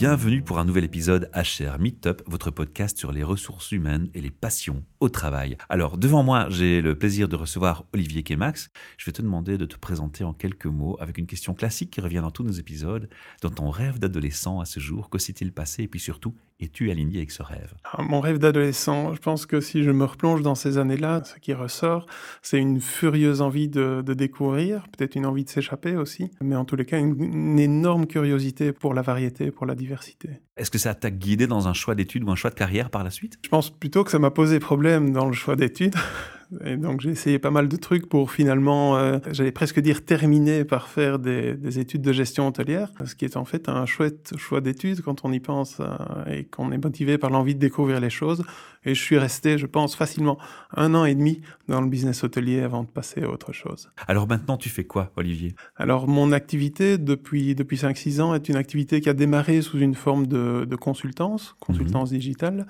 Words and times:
Bienvenue 0.00 0.40
pour 0.40 0.58
un 0.58 0.64
nouvel 0.64 0.84
épisode 0.84 1.30
HR 1.34 1.78
Meetup, 1.78 2.22
votre 2.24 2.50
podcast 2.50 2.96
sur 2.96 3.12
les 3.12 3.22
ressources 3.22 3.70
humaines 3.70 4.08
et 4.14 4.22
les 4.22 4.30
passions 4.30 4.82
au 5.00 5.08
travail. 5.08 5.56
Alors, 5.68 5.96
devant 5.96 6.22
moi, 6.22 6.46
j'ai 6.50 6.82
le 6.82 6.94
plaisir 6.94 7.28
de 7.28 7.36
recevoir 7.36 7.84
Olivier 7.94 8.22
Kemax. 8.22 8.70
Je 8.98 9.06
vais 9.06 9.12
te 9.12 9.22
demander 9.22 9.56
de 9.56 9.64
te 9.64 9.76
présenter 9.76 10.24
en 10.24 10.34
quelques 10.34 10.66
mots 10.66 10.96
avec 11.00 11.16
une 11.18 11.26
question 11.26 11.54
classique 11.54 11.90
qui 11.90 12.00
revient 12.00 12.20
dans 12.20 12.30
tous 12.30 12.44
nos 12.44 12.52
épisodes. 12.52 13.08
Dans 13.40 13.50
ton 13.50 13.70
rêve 13.70 13.98
d'adolescent 13.98 14.60
à 14.60 14.66
ce 14.66 14.78
jour, 14.78 15.08
que 15.08 15.18
s'est-il 15.18 15.52
passé 15.52 15.84
Et 15.84 15.88
puis 15.88 16.00
surtout, 16.00 16.34
es-tu 16.60 16.90
aligné 16.90 17.18
avec 17.18 17.30
ce 17.30 17.42
rêve? 17.42 17.72
Ah, 17.84 18.02
Mon 18.02 18.20
rêve 18.20 18.38
d'adolescent, 18.38 19.14
je 19.14 19.20
pense 19.20 19.46
que 19.46 19.60
si 19.60 19.82
je 19.82 19.90
me 19.90 20.04
replonge 20.04 20.42
dans 20.42 20.54
ces 20.54 20.76
années-là, 20.76 21.22
ce 21.24 21.38
qui 21.40 21.54
ressort, 21.54 22.06
c'est 22.42 22.58
une 22.58 22.80
furieuse 22.80 23.40
envie 23.40 23.68
de, 23.68 24.02
découvrir, 24.02 24.84
peut-être 24.96 25.14
une 25.14 25.24
envie 25.24 25.44
de 25.44 25.50
s'échapper 25.50 25.96
aussi, 25.96 26.30
mais 26.42 26.56
en 26.56 26.66
tous 26.66 26.76
les 26.76 26.84
cas, 26.84 26.98
une, 26.98 27.22
une 27.22 27.58
énorme 27.58 28.06
curiosité 28.06 28.72
pour 28.72 28.92
la 28.92 29.02
variété, 29.02 29.50
pour 29.50 29.64
la 29.64 29.74
diversité. 29.74 30.40
Est-ce 30.56 30.70
que 30.70 30.78
ça 30.78 30.94
t'a 30.94 31.10
guidé 31.10 31.46
dans 31.46 31.68
un 31.68 31.72
choix 31.72 31.94
d'études 31.94 32.24
ou 32.24 32.30
un 32.30 32.34
choix 32.34 32.50
de 32.50 32.54
carrière 32.54 32.90
par 32.90 33.02
la 33.02 33.10
suite? 33.10 33.38
Je 33.42 33.48
pense 33.48 33.70
plutôt 33.70 34.04
que 34.04 34.10
ça 34.10 34.18
m'a 34.18 34.30
posé 34.30 34.60
problème 34.60 34.89
dans 34.98 35.26
le 35.26 35.32
choix 35.32 35.56
d'études. 35.56 35.94
Et 36.64 36.76
donc 36.76 37.00
j'ai 37.00 37.10
essayé 37.10 37.38
pas 37.38 37.50
mal 37.50 37.68
de 37.68 37.76
trucs 37.76 38.08
pour 38.08 38.32
finalement, 38.32 38.96
euh, 38.96 39.18
j'allais 39.30 39.52
presque 39.52 39.78
dire 39.78 40.04
terminer 40.04 40.64
par 40.64 40.88
faire 40.88 41.18
des, 41.18 41.78
études 41.78 42.02
de 42.02 42.12
gestion 42.12 42.48
hôtelière, 42.48 42.90
ce 43.04 43.14
qui 43.14 43.24
est 43.24 43.36
en 43.36 43.44
fait 43.44 43.68
un 43.68 43.86
chouette 43.86 44.32
choix 44.36 44.60
d'études 44.60 45.00
quand 45.02 45.24
on 45.24 45.32
y 45.32 45.38
pense 45.38 45.78
euh, 45.78 45.86
et 46.26 46.44
qu'on 46.44 46.72
est 46.72 46.82
motivé 46.82 47.18
par 47.18 47.30
l'envie 47.30 47.54
de 47.54 47.60
découvrir 47.60 48.00
les 48.00 48.10
choses. 48.10 48.42
Et 48.84 48.94
je 48.94 49.00
suis 49.00 49.18
resté, 49.18 49.58
je 49.58 49.66
pense, 49.66 49.94
facilement 49.94 50.38
un 50.74 50.94
an 50.94 51.04
et 51.04 51.14
demi 51.14 51.42
dans 51.68 51.82
le 51.82 51.88
business 51.88 52.24
hôtelier 52.24 52.60
avant 52.62 52.82
de 52.82 52.88
passer 52.88 53.22
à 53.22 53.28
autre 53.28 53.52
chose. 53.52 53.90
Alors 54.08 54.26
maintenant, 54.26 54.56
tu 54.56 54.70
fais 54.70 54.84
quoi, 54.84 55.12
Olivier? 55.16 55.54
Alors 55.76 56.08
mon 56.08 56.32
activité 56.32 56.98
depuis, 56.98 57.54
depuis 57.54 57.76
5-6 57.76 58.20
ans 58.20 58.34
est 58.34 58.48
une 58.48 58.56
activité 58.56 59.00
qui 59.00 59.08
a 59.08 59.14
démarré 59.14 59.62
sous 59.62 59.78
une 59.78 59.94
forme 59.94 60.26
de, 60.26 60.66
consultance, 60.76 61.54
consultance 61.60 62.10
mhm. 62.10 62.18
digitale 62.18 62.66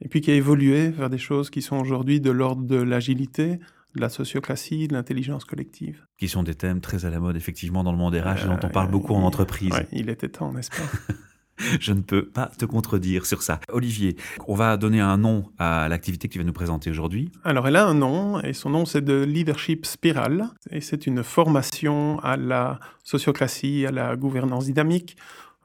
et 0.00 0.08
puis 0.08 0.20
qui 0.20 0.30
a 0.30 0.34
évolué 0.34 0.88
vers 0.88 1.10
des 1.10 1.18
choses 1.18 1.50
qui 1.50 1.62
sont 1.62 1.76
aujourd'hui 1.76 2.20
de 2.20 2.30
l'ordre 2.30 2.64
de 2.64 2.76
l'agilité, 2.76 3.58
de 3.94 4.00
la 4.00 4.08
socioclatie, 4.08 4.88
de 4.88 4.94
l'intelligence 4.94 5.44
collective. 5.44 6.04
Qui 6.18 6.28
sont 6.28 6.42
des 6.42 6.54
thèmes 6.54 6.80
très 6.80 7.04
à 7.04 7.10
la 7.10 7.20
mode, 7.20 7.36
effectivement, 7.36 7.84
dans 7.84 7.92
le 7.92 7.98
monde 7.98 8.14
RH, 8.14 8.46
dont 8.46 8.58
on 8.62 8.70
parle 8.70 8.90
beaucoup 8.90 9.14
en 9.14 9.22
entreprise. 9.22 9.72
il 9.92 10.10
était 10.10 10.28
temps, 10.28 10.52
n'est-ce 10.52 10.70
pas? 10.70 11.14
Je 11.80 11.92
ne 11.92 12.00
peux 12.00 12.26
pas 12.26 12.50
te 12.58 12.64
contredire 12.64 13.26
sur 13.26 13.42
ça. 13.42 13.60
Olivier, 13.68 14.16
on 14.48 14.56
va 14.56 14.76
donner 14.76 15.00
un 15.00 15.16
nom 15.16 15.52
à 15.58 15.88
l'activité 15.88 16.26
que 16.26 16.32
tu 16.32 16.38
vas 16.40 16.44
nous 16.44 16.52
présenter 16.52 16.90
aujourd'hui. 16.90 17.30
Alors, 17.44 17.68
elle 17.68 17.76
a 17.76 17.86
un 17.86 17.94
nom, 17.94 18.40
et 18.40 18.52
son 18.52 18.70
nom, 18.70 18.84
c'est 18.84 19.02
de 19.02 19.22
Leadership 19.22 19.86
Spiral. 19.86 20.48
Et 20.70 20.80
c'est 20.80 21.06
une 21.06 21.22
formation 21.22 22.18
à 22.20 22.36
la 22.36 22.80
socioclatie, 23.04 23.86
à 23.86 23.92
la 23.92 24.16
gouvernance 24.16 24.66
dynamique, 24.66 25.16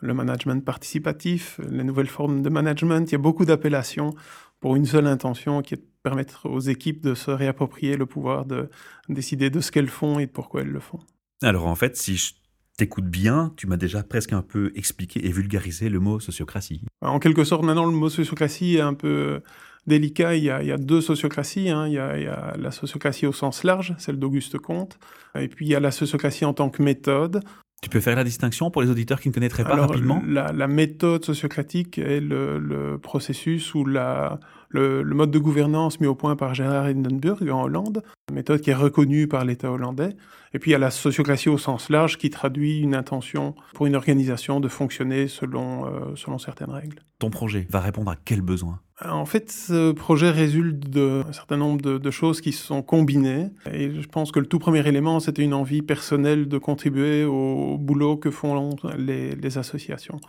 le 0.02 0.14
management 0.14 0.64
participatif, 0.64 1.60
les 1.70 1.84
nouvelles 1.84 2.08
formes 2.08 2.42
de 2.42 2.50
management. 2.50 3.10
Il 3.10 3.14
y 3.14 3.16
a 3.16 3.20
beaucoup 3.20 3.46
d'appellations 3.46 4.14
pour 4.60 4.76
une 4.76 4.86
seule 4.86 5.08
intention 5.08 5.62
qui 5.62 5.76
est 5.76 5.78
de 5.78 5.86
permettre 6.04 6.50
aux 6.50 6.60
équipes 6.60 7.02
de 7.02 7.14
se 7.14 7.32
réapproprier 7.32 7.98
le 7.98 8.06
pouvoir 8.06 8.46
de 8.46 8.70
décider 9.10 9.50
de 9.50 9.60
ce 9.60 9.72
qu'elles 9.72 9.90
font 9.90 10.20
et 10.20 10.26
de 10.26 10.32
pourquoi 10.32 10.62
elles 10.62 10.70
le 10.70 10.80
font. 10.80 11.00
Alors 11.42 11.68
en 11.68 11.76
fait, 11.76 11.98
si 11.98 12.18
je 12.18 12.34
t'écoute 12.78 13.06
bien, 13.06 13.54
tu 13.58 13.68
m'as 13.68 13.78
déjà 13.78 14.04
presque 14.04 14.34
un 14.34 14.42
peu 14.42 14.72
expliqué 14.76 15.26
et 15.26 15.32
vulgarisé 15.32 15.90
le 15.90 16.00
mot 16.00 16.20
sociocratie. 16.20 16.82
En 17.02 17.20
quelque 17.20 17.44
sorte, 17.44 17.64
maintenant, 17.64 17.86
le 17.86 17.92
mot 17.92 18.10
sociocratie 18.10 18.78
est 18.78 18.82
un 18.82 18.94
peu 18.94 19.42
délicat. 19.86 20.36
Il 20.36 20.44
y 20.44 20.50
a, 20.50 20.78
deux 20.78 21.02
sociocraties. 21.02 21.70
Hein. 21.70 21.88
Il, 21.88 21.94
y 21.94 22.00
a, 22.00 22.18
il, 22.18 22.24
y 22.24 22.28
a, 22.28 22.56
la 22.58 22.72
sociocratie 22.72 23.26
au 23.26 23.34
sens 23.34 23.64
large, 23.64 23.96
celle 23.98 24.18
d'Auguste 24.18 24.58
Comte. 24.58 24.98
Et 25.36 25.50
puis 25.50 25.66
il 25.66 25.70
y 25.70 25.76
a 25.76 25.82
la 25.82 25.92
sociocratie 25.92 26.46
en 26.46 26.54
tant 26.54 26.70
que 26.70 26.82
méthode. 26.82 27.42
Tu 27.82 27.90
peux 27.90 28.02
faire 28.02 28.16
la 28.16 28.24
distinction 28.24 28.72
pour 28.72 28.82
les 28.82 28.90
auditeurs 28.90 29.22
qui 29.22 29.30
ne 29.30 29.34
connaîtraient 29.34 29.64
pas 29.64 29.76
rapidement? 29.76 30.22
la, 30.26 30.68
méthode 30.68 31.24
sociocratique 31.24 31.98
est 31.98 32.20
le, 32.20 32.98
processus 33.02 33.74
ou 33.74 33.86
la, 33.86 34.40
le, 34.70 35.04
mode 35.04 35.32
de 35.32 35.40
gouvernance 35.40 36.00
mis 36.00 36.08
au 36.08 36.16
point 36.16 36.36
par 36.36 36.54
Gerhard 36.54 36.86
Hindenburg 36.86 37.42
en 37.50 37.64
Hollande, 37.64 38.04
méthode 38.32 38.62
qui 38.62 38.70
est 38.70 38.76
reconnue 38.76 39.28
par 39.28 39.46
l'État 39.46 39.72
hollandais. 39.72 40.16
Et 40.54 40.60
puis 40.60 40.72
il 40.72 40.74
y 40.74 40.76
a 40.76 40.80
la 40.80 40.92
sociocratie 40.92 41.50
au 41.50 41.58
sens 41.58 41.90
large 41.90 42.18
qui 42.18 42.30
traduit 42.30 42.80
une 42.80 42.96
intention 42.96 43.56
pour 43.74 43.86
une 43.86 43.96
organisation 43.96 44.60
de 44.60 44.68
fonctionner 44.68 45.28
selon, 45.28 45.86
euh, 45.86 46.16
selon 46.16 46.38
certaines 46.40 46.72
règles. 46.72 47.04
Ton 47.20 47.30
projet 47.30 47.68
va 47.70 47.80
répondre 47.80 48.10
à 48.12 48.16
quel 48.16 48.42
besoin? 48.42 48.80
En 49.06 49.26
fait, 49.26 49.50
ce 49.52 49.92
projet 49.94 50.30
résulte 50.30 50.90
d'un 50.90 51.32
certain 51.32 51.56
nombre 51.56 51.82
de, 51.82 52.12
choses 52.12 52.42
qui 52.42 52.52
se 52.52 52.66
sont 52.66 52.82
combinées. 52.82 53.48
Et 53.72 53.92
je 54.02 54.08
pense 54.08 54.32
que 54.32 54.40
le 54.40 54.46
tout 54.46 54.60
premier 54.60 54.86
élément, 54.86 55.22
c'était 55.22 55.44
une 55.44 55.54
envie 55.54 55.82
personnelle 55.82 56.50
de 56.50 56.58
contribuer 56.58 57.24
au 57.24 57.78
boulot 57.78 58.18
que 58.18 58.30
font 58.30 58.76
les, 58.98 59.58
associations. 59.58 60.20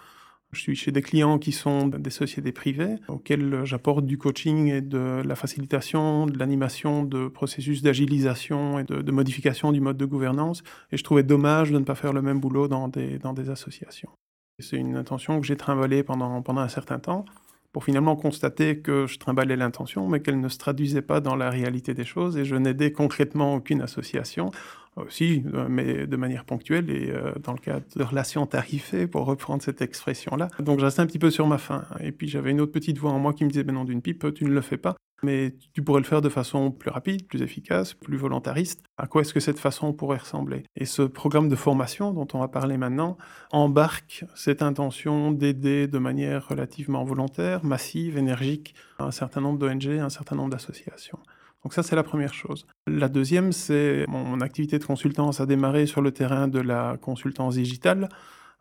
Je 0.53 0.61
suis 0.61 0.75
chez 0.75 0.91
des 0.91 1.03
clients 1.03 1.39
qui 1.39 1.53
sont 1.53 1.87
des 1.87 2.11
sociétés 2.11 2.51
privées, 2.51 2.97
auxquelles 3.07 3.65
j'apporte 3.65 4.05
du 4.05 4.19
coaching 4.19 4.67
et 4.67 4.81
de 4.81 5.23
la 5.25 5.37
facilitation, 5.37 6.27
de 6.27 6.37
l'animation 6.39 7.05
de 7.05 7.29
processus 7.29 7.83
d'agilisation 7.83 8.81
et 8.81 8.85
de, 8.85 9.13
modification 9.13 9.71
du 9.71 9.81
mode 9.81 9.97
de 9.97 10.07
gouvernance. 10.07 10.63
Et 10.91 10.97
je 10.97 11.05
trouvais 11.05 11.23
dommage 11.23 11.71
de 11.71 11.79
ne 11.79 11.85
pas 11.85 11.95
faire 11.95 12.13
le 12.13 12.23
même 12.23 12.41
boulot 12.41 12.67
dans 12.67 12.89
des, 12.89 13.19
dans 13.19 13.33
des 13.33 13.49
associations. 13.49 14.11
C'est 14.59 14.77
une 14.77 14.97
intention 14.97 15.41
que 15.41 15.47
j'ai 15.47 15.57
trimballée 15.57 16.03
pendant, 16.03 16.43
pendant 16.43 16.61
un 16.61 16.69
certain 16.69 16.99
temps 16.99 17.25
pour 17.73 17.85
finalement 17.85 18.17
constater 18.17 18.79
que 18.79 19.07
je 19.07 19.19
trimballais 19.19 19.57
l'intention, 19.57 20.09
mais 20.09 20.21
qu'elle 20.21 20.41
ne 20.41 20.49
se 20.49 20.59
traduisait 20.59 21.03
pas 21.03 21.21
dans 21.21 21.37
la 21.37 21.51
réalité 21.51 21.95
des 21.95 22.05
choses, 22.05 22.37
et 22.37 22.45
je 22.45 22.57
n'aidais 22.57 22.93
concrètement 22.93 23.55
aucune 23.55 23.81
association, 23.81 24.51
aussi, 24.97 25.45
euh, 25.55 25.67
mais 25.69 26.07
de 26.07 26.17
manière 26.17 26.45
ponctuelle 26.45 26.91
et 26.91 27.11
euh, 27.11 27.33
dans 27.43 27.53
le 27.53 27.59
cadre 27.59 27.85
de 27.97 28.03
relations 28.03 28.47
tarifées, 28.47 29.07
pour 29.07 29.25
reprendre 29.25 29.63
cette 29.63 29.83
expression-là. 29.83 30.49
Donc 30.59 30.81
je 30.81 30.85
restais 30.85 31.03
un 31.03 31.07
petit 31.07 31.19
peu 31.19 31.31
sur 31.31 31.47
ma 31.47 31.59
faim. 31.59 31.85
Et 32.01 32.13
puis 32.13 32.29
j'avais 32.29 32.51
une 32.51 32.61
autre 32.61 32.73
petite 32.73 32.99
voix 32.99 33.13
en 33.13 33.19
moi 33.19 33.33
qui 33.33 33.45
me 33.45 33.51
disait, 33.51 33.65
ben 33.65 33.75
non, 33.75 33.85
d'une 33.85 34.03
pipe, 34.03 34.33
tu 34.35 34.45
ne 34.45 34.51
le 34.51 34.61
fais 34.61 34.77
pas 34.77 34.97
mais 35.23 35.55
tu 35.73 35.83
pourrais 35.83 36.01
le 36.01 36.07
faire 36.07 36.21
de 36.21 36.29
façon 36.29 36.71
plus 36.71 36.91
rapide, 36.91 37.27
plus 37.27 37.43
efficace, 37.43 37.95
plus 37.95 38.17
volontariste. 38.17 38.83
À 38.97 39.07
quoi 39.07 39.23
est-ce 39.23 39.35
que 39.35 39.41
cette 39.41 39.59
façon 39.59 39.93
pourrait 39.93 40.19
ressembler? 40.19 40.65
Et 40.77 40.85
ce 40.85 41.03
programme 41.03 41.49
de 41.49 41.57
formation 41.57 42.13
dont 42.13 42.27
on 42.33 42.39
va 42.39 42.49
parler 42.49 42.77
maintenant 42.77 43.17
embarque 43.51 44.25
cette 44.35 44.63
intention 44.63 45.33
d'aider 45.33 45.89
de 45.89 45.99
manière 45.99 46.49
relativement 46.49 47.05
volontaire, 47.05 47.65
massive, 47.65 48.17
énergique, 48.17 48.75
un 48.99 49.11
certain 49.11 49.41
nombre 49.41 49.59
d'ONG, 49.59 49.87
un 49.87 50.11
certain 50.11 50.37
nombre 50.37 50.51
d'associations. 50.51 51.19
Donc 51.63 51.75
ça, 51.75 51.83
c'est 51.83 51.97
la 51.97 52.03
première 52.03 52.33
chose. 52.33 52.67
La 52.87 53.09
deuxième, 53.09 53.53
c'est 53.53 54.05
mon 54.09 54.41
activité 54.41 54.79
de 54.79 54.85
consultance 54.85 55.41
a 55.41 55.47
démarré 55.47 55.87
sur 55.87 56.01
le 56.01 56.11
terrain 56.11 56.49
de 56.49 56.59
la 56.59 56.97
consultance 57.01 57.55
digitale. 57.55 58.09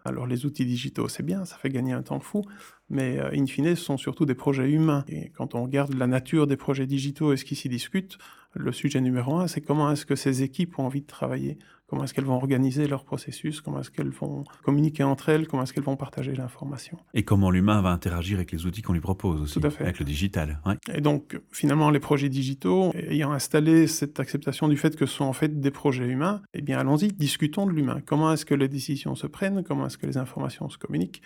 Alors 0.05 0.27
les 0.27 0.45
outils 0.45 0.65
digitaux, 0.65 1.09
c'est 1.09 1.23
bien, 1.23 1.43
ça 1.45 1.57
fait 1.57 1.69
gagner 1.69 1.91
un 1.91 2.01
temps 2.01 2.21
fou, 2.21 2.43
mais 2.89 3.19
euh, 3.19 3.31
in 3.33 3.45
fine, 3.45 3.75
ce 3.75 3.83
sont 3.83 3.97
surtout 3.97 4.25
des 4.25 4.35
projets 4.35 4.69
humains. 4.69 5.03
Et 5.09 5.29
quand 5.29 5.55
on 5.55 5.63
regarde 5.63 5.93
la 5.93 6.07
nature 6.07 6.47
des 6.47 6.55
projets 6.55 6.87
digitaux 6.87 7.33
et 7.33 7.37
ce 7.37 7.43
qui 7.43 7.55
s'y 7.55 7.67
discute, 7.67 8.17
le 8.53 8.71
sujet 8.71 9.01
numéro 9.01 9.35
un, 9.35 9.47
c'est 9.47 9.61
comment 9.61 9.91
est-ce 9.91 10.05
que 10.05 10.15
ces 10.15 10.41
équipes 10.41 10.79
ont 10.79 10.85
envie 10.85 11.01
de 11.01 11.07
travailler, 11.07 11.59
comment 11.89 12.03
est-ce 12.03 12.13
qu'elles 12.13 12.25
vont 12.25 12.35
organiser 12.35 12.87
leur 12.87 13.03
processus, 13.03 13.61
comment 13.61 13.79
est-ce 13.79 13.91
qu'elles 13.91 14.09
vont 14.11 14.43
communiquer 14.63 15.03
entre 15.03 15.29
elles, 15.29 15.47
comment 15.47 15.63
est-ce 15.63 15.73
qu'elles 15.73 15.83
vont 15.83 15.95
partager 15.95 16.33
l'information? 16.33 16.97
Et 17.13 17.23
comment 17.23 17.49
l'humain 17.51 17.81
va 17.81 17.89
interagir 17.89 18.37
avec 18.37 18.51
les 18.51 18.65
outils 18.65 18.81
qu'on 18.81 18.93
lui 18.93 19.01
propose 19.01 19.41
aussi, 19.41 19.59
Tout 19.59 19.67
à 19.67 19.69
fait. 19.69 19.83
avec 19.83 19.99
le 19.99 20.05
digital. 20.05 20.59
Et 20.93 21.01
donc, 21.01 21.39
finalement, 21.51 21.89
les 21.89 21.99
projets 21.99 22.29
digitaux, 22.29 22.91
ayant 22.95 23.31
installé 23.31 23.87
cette 23.87 24.19
acceptation 24.19 24.67
du 24.67 24.77
fait 24.77 24.95
que 24.95 25.05
ce 25.05 25.15
sont 25.15 25.25
en 25.25 25.33
fait 25.33 25.59
des 25.59 25.71
projets 25.71 26.07
humains, 26.07 26.41
eh 26.53 26.61
bien, 26.61 26.77
allons-y, 26.79 27.07
discutons 27.09 27.65
de 27.65 27.71
l'humain. 27.71 28.01
Comment 28.05 28.33
est-ce 28.33 28.45
que 28.45 28.55
les 28.55 28.67
décisions 28.67 29.15
se 29.15 29.27
prennent, 29.27 29.63
comment 29.63 29.87
est-ce 29.87 29.97
que 29.97 30.05
les 30.05 30.17
informations 30.17 30.69
se 30.69 30.77
communiquent? 30.77 31.21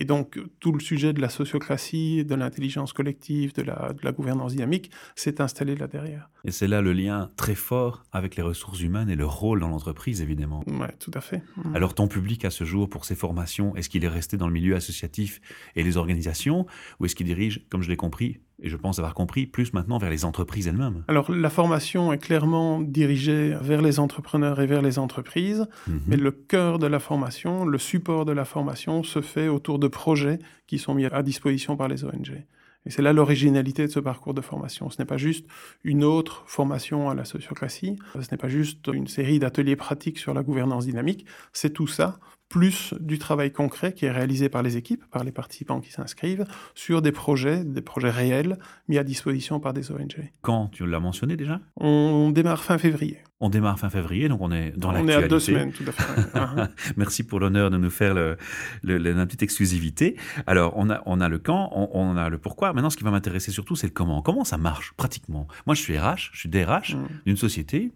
Et 0.00 0.04
donc, 0.04 0.38
tout 0.60 0.70
le 0.70 0.78
sujet 0.78 1.12
de 1.12 1.20
la 1.20 1.28
sociocratie, 1.28 2.24
de 2.24 2.34
l'intelligence 2.36 2.92
collective, 2.92 3.52
de 3.54 3.62
la, 3.62 3.92
de 3.92 4.04
la 4.04 4.12
gouvernance 4.12 4.52
dynamique 4.52 4.92
s'est 5.16 5.40
installé 5.40 5.74
là 5.74 5.88
derrière. 5.88 6.30
Et 6.44 6.52
c'est 6.52 6.68
là 6.68 6.80
le 6.80 6.92
lien 6.92 7.30
très 7.36 7.56
fort 7.56 8.04
avec 8.12 8.36
les 8.36 8.42
ressources 8.44 8.80
humaines 8.80 9.10
et 9.10 9.16
le 9.16 9.26
rôle 9.26 9.58
dans 9.58 9.68
l'entreprise, 9.68 10.22
évidemment. 10.22 10.62
Oui, 10.68 10.86
tout 11.00 11.10
à 11.14 11.20
fait. 11.20 11.42
Alors, 11.74 11.94
ton 11.94 12.06
public 12.06 12.44
à 12.44 12.50
ce 12.50 12.62
jour, 12.62 12.88
pour 12.88 13.04
ces 13.04 13.16
formations, 13.16 13.74
est-ce 13.74 13.88
qu'il 13.88 14.04
est 14.04 14.08
resté 14.08 14.36
dans 14.36 14.46
le 14.46 14.52
milieu 14.52 14.76
associatif 14.76 15.40
et 15.74 15.82
les 15.82 15.96
organisations, 15.96 16.66
ou 17.00 17.06
est-ce 17.06 17.16
qu'il 17.16 17.26
dirige, 17.26 17.66
comme 17.68 17.82
je 17.82 17.88
l'ai 17.88 17.96
compris, 17.96 18.38
et 18.60 18.68
je 18.68 18.76
pense 18.76 18.98
avoir 18.98 19.14
compris, 19.14 19.46
plus 19.46 19.72
maintenant 19.72 19.98
vers 19.98 20.10
les 20.10 20.24
entreprises 20.24 20.66
elles-mêmes. 20.66 21.04
Alors 21.08 21.30
la 21.30 21.50
formation 21.50 22.12
est 22.12 22.18
clairement 22.18 22.80
dirigée 22.80 23.56
vers 23.60 23.82
les 23.82 24.00
entrepreneurs 24.00 24.60
et 24.60 24.66
vers 24.66 24.82
les 24.82 24.98
entreprises, 24.98 25.66
mhm. 25.86 26.00
mais 26.06 26.16
le 26.16 26.32
cœur 26.32 26.78
de 26.78 26.86
la 26.86 26.98
formation, 26.98 27.64
le 27.64 27.78
support 27.78 28.24
de 28.24 28.32
la 28.32 28.44
formation 28.44 29.02
se 29.02 29.20
fait 29.20 29.48
autour 29.48 29.78
de 29.78 29.88
projets 29.88 30.38
qui 30.66 30.78
sont 30.78 30.94
mis 30.94 31.06
à 31.06 31.22
disposition 31.22 31.76
par 31.76 31.88
les 31.88 32.04
ONG. 32.04 32.44
Et 32.88 32.90
c'est 32.90 33.02
là 33.02 33.12
l'originalité 33.12 33.86
de 33.86 33.92
ce 33.92 34.00
parcours 34.00 34.32
de 34.32 34.40
formation. 34.40 34.88
Ce 34.88 35.00
n'est 35.00 35.06
pas 35.06 35.18
juste 35.18 35.46
une 35.84 36.02
autre 36.02 36.42
formation 36.46 37.10
à 37.10 37.14
la 37.14 37.26
sociocratie, 37.26 37.98
ce 38.14 38.30
n'est 38.30 38.38
pas 38.38 38.48
juste 38.48 38.88
une 38.92 39.06
série 39.06 39.38
d'ateliers 39.38 39.76
pratiques 39.76 40.18
sur 40.18 40.32
la 40.32 40.42
gouvernance 40.42 40.86
dynamique, 40.86 41.26
c'est 41.52 41.70
tout 41.74 41.86
ça 41.86 42.18
plus 42.48 42.94
du 42.98 43.18
travail 43.18 43.52
concret 43.52 43.92
qui 43.92 44.06
est 44.06 44.10
réalisé 44.10 44.48
par 44.48 44.62
les 44.62 44.78
équipes, 44.78 45.04
par 45.10 45.22
les 45.22 45.32
participants 45.32 45.80
qui 45.82 45.92
s'inscrivent, 45.92 46.46
sur 46.74 47.02
des 47.02 47.12
projets, 47.12 47.62
des 47.62 47.82
projets 47.82 48.08
réels 48.08 48.58
mis 48.88 48.96
à 48.96 49.04
disposition 49.04 49.60
par 49.60 49.74
des 49.74 49.92
ONG. 49.92 50.32
Quand? 50.40 50.68
Tu 50.68 50.86
l'as 50.86 50.98
mentionné 50.98 51.36
déjà? 51.36 51.60
On 51.76 52.30
démarre 52.30 52.64
fin 52.64 52.78
février. 52.78 53.18
On 53.40 53.50
démarre 53.50 53.78
fin 53.78 53.88
février, 53.88 54.28
donc 54.28 54.40
on 54.40 54.50
est 54.50 54.72
dans 54.76 54.90
l'actualité. 54.90 55.16
On 55.16 55.20
est 55.20 55.24
à 55.24 55.28
deux 55.28 55.38
semaines, 55.38 55.72
tout 55.72 55.84
à 55.86 55.92
fait. 55.92 56.02
Uh-huh. 56.38 56.68
Merci 56.96 57.24
pour 57.24 57.40
l'honneur 57.40 57.70
de 57.70 57.76
nous 57.76 57.90
faire 57.90 58.14
le, 58.14 58.36
la 58.82 59.26
petite 59.26 59.42
exclusivité. 59.42 60.16
Alors, 60.46 60.72
on 60.76 60.90
a, 60.90 61.02
on 61.06 61.20
a 61.20 61.28
le 61.28 61.38
quand, 61.38 61.70
on, 61.92 62.16
a 62.16 62.28
le 62.28 62.38
pourquoi. 62.38 62.72
Maintenant, 62.72 62.90
ce 62.90 62.96
qui 62.96 63.04
va 63.04 63.10
m'intéresser 63.10 63.50
surtout, 63.50 63.76
c'est 63.76 63.86
le 63.86 63.92
comment. 63.92 64.22
Comment 64.22 64.44
ça 64.44 64.56
marche, 64.56 64.92
pratiquement? 64.96 65.46
Moi, 65.66 65.74
je 65.74 65.82
suis 65.82 65.98
RH, 65.98 66.30
je 66.32 66.38
suis 66.40 66.48
DRH 66.48 66.94
mm. 66.94 67.08
d'une 67.26 67.36
société, 67.36 67.92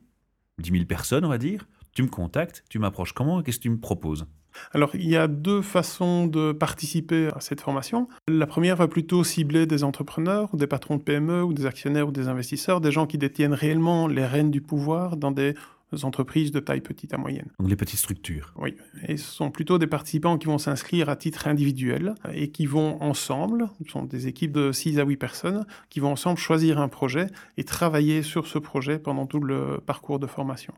10 0.58 0.70
000 0.70 0.84
personnes, 0.84 1.24
on 1.24 1.28
va 1.28 1.38
dire. 1.38 1.66
Tu 1.92 2.02
me 2.02 2.08
contactes, 2.08 2.64
tu 2.68 2.78
m'approches 2.78 3.12
comment 3.12 3.40
et 3.40 3.42
qu'est-ce 3.42 3.58
que 3.58 3.64
tu 3.64 3.70
me 3.70 3.78
proposes? 3.78 4.26
Alors, 4.72 4.94
il 4.94 5.08
y 5.08 5.16
a 5.16 5.28
deux 5.28 5.62
façons 5.62 6.26
de 6.26 6.52
participer 6.52 7.28
à 7.34 7.40
cette 7.40 7.60
formation. 7.60 8.08
La 8.28 8.46
première 8.46 8.76
va 8.76 8.88
plutôt 8.88 9.24
cibler 9.24 9.66
des 9.66 9.84
entrepreneurs, 9.84 10.54
des 10.56 10.66
patrons 10.66 10.96
de 10.96 11.02
PME, 11.02 11.42
ou 11.42 11.52
des 11.52 11.66
actionnaires, 11.66 12.08
ou 12.08 12.12
des 12.12 12.28
investisseurs, 12.28 12.80
des 12.80 12.92
gens 12.92 13.06
qui 13.06 13.18
détiennent 13.18 13.54
réellement 13.54 14.06
les 14.06 14.24
rênes 14.24 14.50
du 14.50 14.60
pouvoir 14.60 15.16
dans 15.16 15.30
des 15.30 15.54
entreprises 16.02 16.52
de 16.52 16.60
taille 16.60 16.80
petite 16.80 17.12
à 17.12 17.18
moyenne. 17.18 17.48
Donc 17.58 17.68
les 17.68 17.76
petites 17.76 17.98
structures. 17.98 18.54
Oui, 18.56 18.76
et 19.06 19.18
ce 19.18 19.30
sont 19.30 19.50
plutôt 19.50 19.78
des 19.78 19.86
participants 19.86 20.38
qui 20.38 20.46
vont 20.46 20.58
s'inscrire 20.58 21.10
à 21.10 21.16
titre 21.16 21.46
individuel 21.46 22.14
et 22.32 22.50
qui 22.50 22.64
vont 22.64 23.00
ensemble, 23.02 23.68
ce 23.84 23.90
sont 23.90 24.04
des 24.04 24.26
équipes 24.26 24.52
de 24.52 24.72
6 24.72 24.98
à 24.98 25.04
8 25.04 25.16
personnes, 25.16 25.66
qui 25.90 26.00
vont 26.00 26.12
ensemble 26.12 26.38
choisir 26.38 26.80
un 26.80 26.88
projet 26.88 27.26
et 27.58 27.64
travailler 27.64 28.22
sur 28.22 28.46
ce 28.46 28.58
projet 28.58 28.98
pendant 28.98 29.26
tout 29.26 29.40
le 29.40 29.80
parcours 29.84 30.18
de 30.18 30.26
formation. 30.26 30.72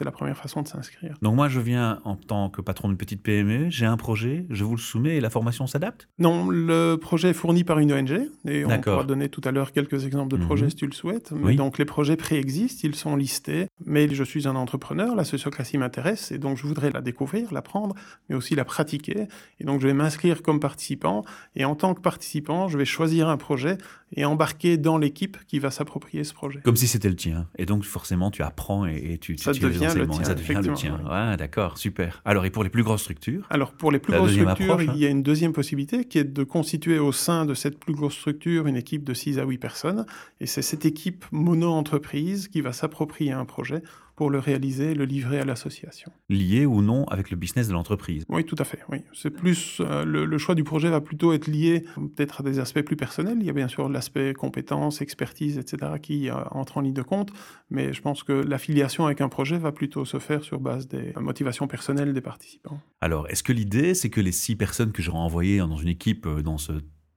C'est 0.00 0.06
la 0.06 0.12
première 0.12 0.38
façon 0.38 0.62
de 0.62 0.66
s'inscrire. 0.66 1.18
Donc 1.20 1.34
moi, 1.34 1.50
je 1.50 1.60
viens 1.60 2.00
en 2.04 2.16
tant 2.16 2.48
que 2.48 2.62
patron 2.62 2.88
d'une 2.88 2.96
petite 2.96 3.22
PME, 3.22 3.68
j'ai 3.68 3.84
un 3.84 3.98
projet, 3.98 4.46
je 4.48 4.64
vous 4.64 4.74
le 4.74 4.80
soumets 4.80 5.18
et 5.18 5.20
la 5.20 5.28
formation 5.28 5.66
s'adapte? 5.66 6.08
Non, 6.18 6.48
le 6.48 6.96
projet 6.96 7.28
est 7.28 7.34
fourni 7.34 7.64
par 7.64 7.80
une 7.80 7.92
ONG 7.92 8.30
et 8.46 8.64
on 8.64 8.80
pourra 8.80 9.04
donner 9.04 9.28
tout 9.28 9.42
à 9.44 9.50
l'heure 9.52 9.72
quelques 9.72 10.06
exemples 10.06 10.30
de 10.30 10.38
mhm. 10.38 10.46
projets 10.46 10.70
si 10.70 10.76
tu 10.76 10.86
le 10.86 10.92
souhaites. 10.92 11.32
Mais 11.32 11.54
Donc 11.54 11.76
les 11.76 11.84
projets 11.84 12.16
préexistent, 12.16 12.82
ils 12.82 12.94
sont 12.94 13.14
listés, 13.14 13.66
mais 13.84 14.08
je 14.08 14.24
suis 14.24 14.48
un 14.48 14.56
entrepreneur, 14.56 15.14
la 15.14 15.24
sociocratie 15.24 15.76
m'intéresse 15.76 16.32
et 16.32 16.38
donc 16.38 16.56
je 16.56 16.66
voudrais 16.66 16.90
la 16.90 17.02
découvrir, 17.02 17.52
l'apprendre, 17.52 17.94
mais 18.30 18.34
aussi 18.34 18.54
la 18.54 18.64
pratiquer. 18.64 19.28
Et 19.58 19.64
donc 19.64 19.82
je 19.82 19.86
vais 19.86 19.92
m'inscrire 19.92 20.40
comme 20.40 20.60
participant 20.60 21.26
et 21.56 21.66
en 21.66 21.74
tant 21.74 21.92
que 21.92 22.00
participant, 22.00 22.68
je 22.68 22.78
vais 22.78 22.86
choisir 22.86 23.28
un 23.28 23.36
projet 23.36 23.76
et 24.16 24.24
embarquer 24.24 24.78
dans 24.78 24.96
l'équipe 24.96 25.36
qui 25.46 25.58
va 25.58 25.70
s'approprier 25.70 26.24
ce 26.24 26.32
projet. 26.32 26.60
Comme 26.64 26.76
si 26.76 26.88
c'était 26.88 27.10
le 27.10 27.16
tien. 27.16 27.48
Et 27.58 27.66
donc 27.66 27.84
forcément, 27.84 28.30
tu 28.30 28.42
apprends 28.42 28.86
et, 28.86 29.18
tu, 29.20 29.36
ça 29.36 29.52
devient 29.52 29.89
ça 29.90 30.34
devient 30.34 30.68
le 30.68 30.72
tien. 30.74 31.00
Ouais. 31.04 31.36
d'accord, 31.36 31.78
super. 31.78 32.22
Alors, 32.24 32.44
et 32.44 32.50
pour 32.50 32.64
les 32.64 32.70
plus 32.70 32.82
grosses 32.82 33.02
structures 33.02 33.46
Alors, 33.50 33.72
pour 33.72 33.92
les 33.92 33.98
plus 33.98 34.12
grosses 34.12 34.32
structures, 34.32 34.82
il 34.82 34.96
y 34.96 35.06
a 35.06 35.08
une 35.08 35.22
deuxième 35.22 35.52
possibilité 35.52 36.04
qui 36.04 36.18
est 36.18 36.24
de 36.24 36.44
constituer 36.44 36.98
au 36.98 37.12
sein 37.12 37.46
de 37.46 37.54
cette 37.54 37.78
plus 37.78 37.94
grosse 37.94 38.14
structure 38.14 38.66
une 38.66 38.76
équipe 38.76 39.04
de 39.04 39.14
6 39.14 39.38
à 39.38 39.44
8 39.44 39.58
personnes. 39.58 40.06
Et 40.40 40.46
c'est 40.46 40.62
cette 40.62 40.84
équipe 40.84 41.24
mono-entreprise 41.32 42.48
qui 42.48 42.60
va 42.60 42.72
s'approprier 42.72 43.32
un 43.32 43.44
projet 43.44 43.82
pour 44.20 44.28
le 44.28 44.38
réaliser, 44.38 44.92
le 44.92 45.06
livrer 45.06 45.40
à 45.40 45.46
l'association. 45.46 46.12
Lié 46.28 46.66
ou 46.66 46.82
non 46.82 47.06
avec 47.06 47.30
le 47.30 47.38
business 47.38 47.68
de 47.68 47.72
l'entreprise 47.72 48.26
Oui, 48.28 48.44
tout 48.44 48.56
à 48.58 48.64
fait. 48.64 48.80
Oui, 48.90 48.98
c'est 49.14 49.30
plus 49.30 49.80
euh, 49.80 50.04
le, 50.04 50.36
choix 50.36 50.54
du 50.54 50.62
projet 50.62 50.90
va 50.90 51.00
plutôt 51.00 51.32
être 51.32 51.46
lié 51.46 51.86
peut-être 51.94 52.42
à 52.42 52.44
des 52.44 52.58
aspects 52.58 52.82
plus 52.82 52.96
personnels. 52.96 53.38
Il 53.40 53.46
y 53.46 53.48
a 53.48 53.54
bien 53.54 53.66
sûr 53.66 53.88
l'aspect 53.88 54.34
compétences, 54.34 55.00
expertise, 55.00 55.56
etc. 55.56 55.92
qui 56.02 56.28
euh, 56.28 56.34
entre 56.50 56.76
en 56.76 56.82
ligne 56.82 56.92
de 56.92 57.00
compte, 57.00 57.30
mais 57.70 57.94
je 57.94 58.02
pense 58.02 58.22
que 58.22 58.34
l'affiliation 58.34 59.06
avec 59.06 59.22
un 59.22 59.30
projet 59.30 59.56
va 59.56 59.72
plutôt 59.72 60.04
se 60.04 60.18
faire 60.18 60.44
sur 60.44 60.60
base 60.60 60.86
des 60.86 61.14
motivations 61.18 61.66
personnelles 61.66 62.12
des 62.12 62.20
participants. 62.20 62.78
Alors, 63.00 63.26
est-ce 63.30 63.42
que 63.42 63.54
l'idée, 63.54 63.94
c'est 63.94 64.10
que 64.10 64.20
les 64.20 64.32
six 64.32 64.54
personnes 64.54 64.92
que 64.92 65.00
j'aurai 65.00 65.16
envoyées 65.16 65.56
dans 65.60 65.78
une 65.78 65.88
équipe 65.88 66.26
euh, 66.26 66.42
dans 66.42 66.58
ce 66.58 66.72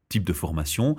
type 0.08 0.24
de 0.24 0.32
formation, 0.32 0.96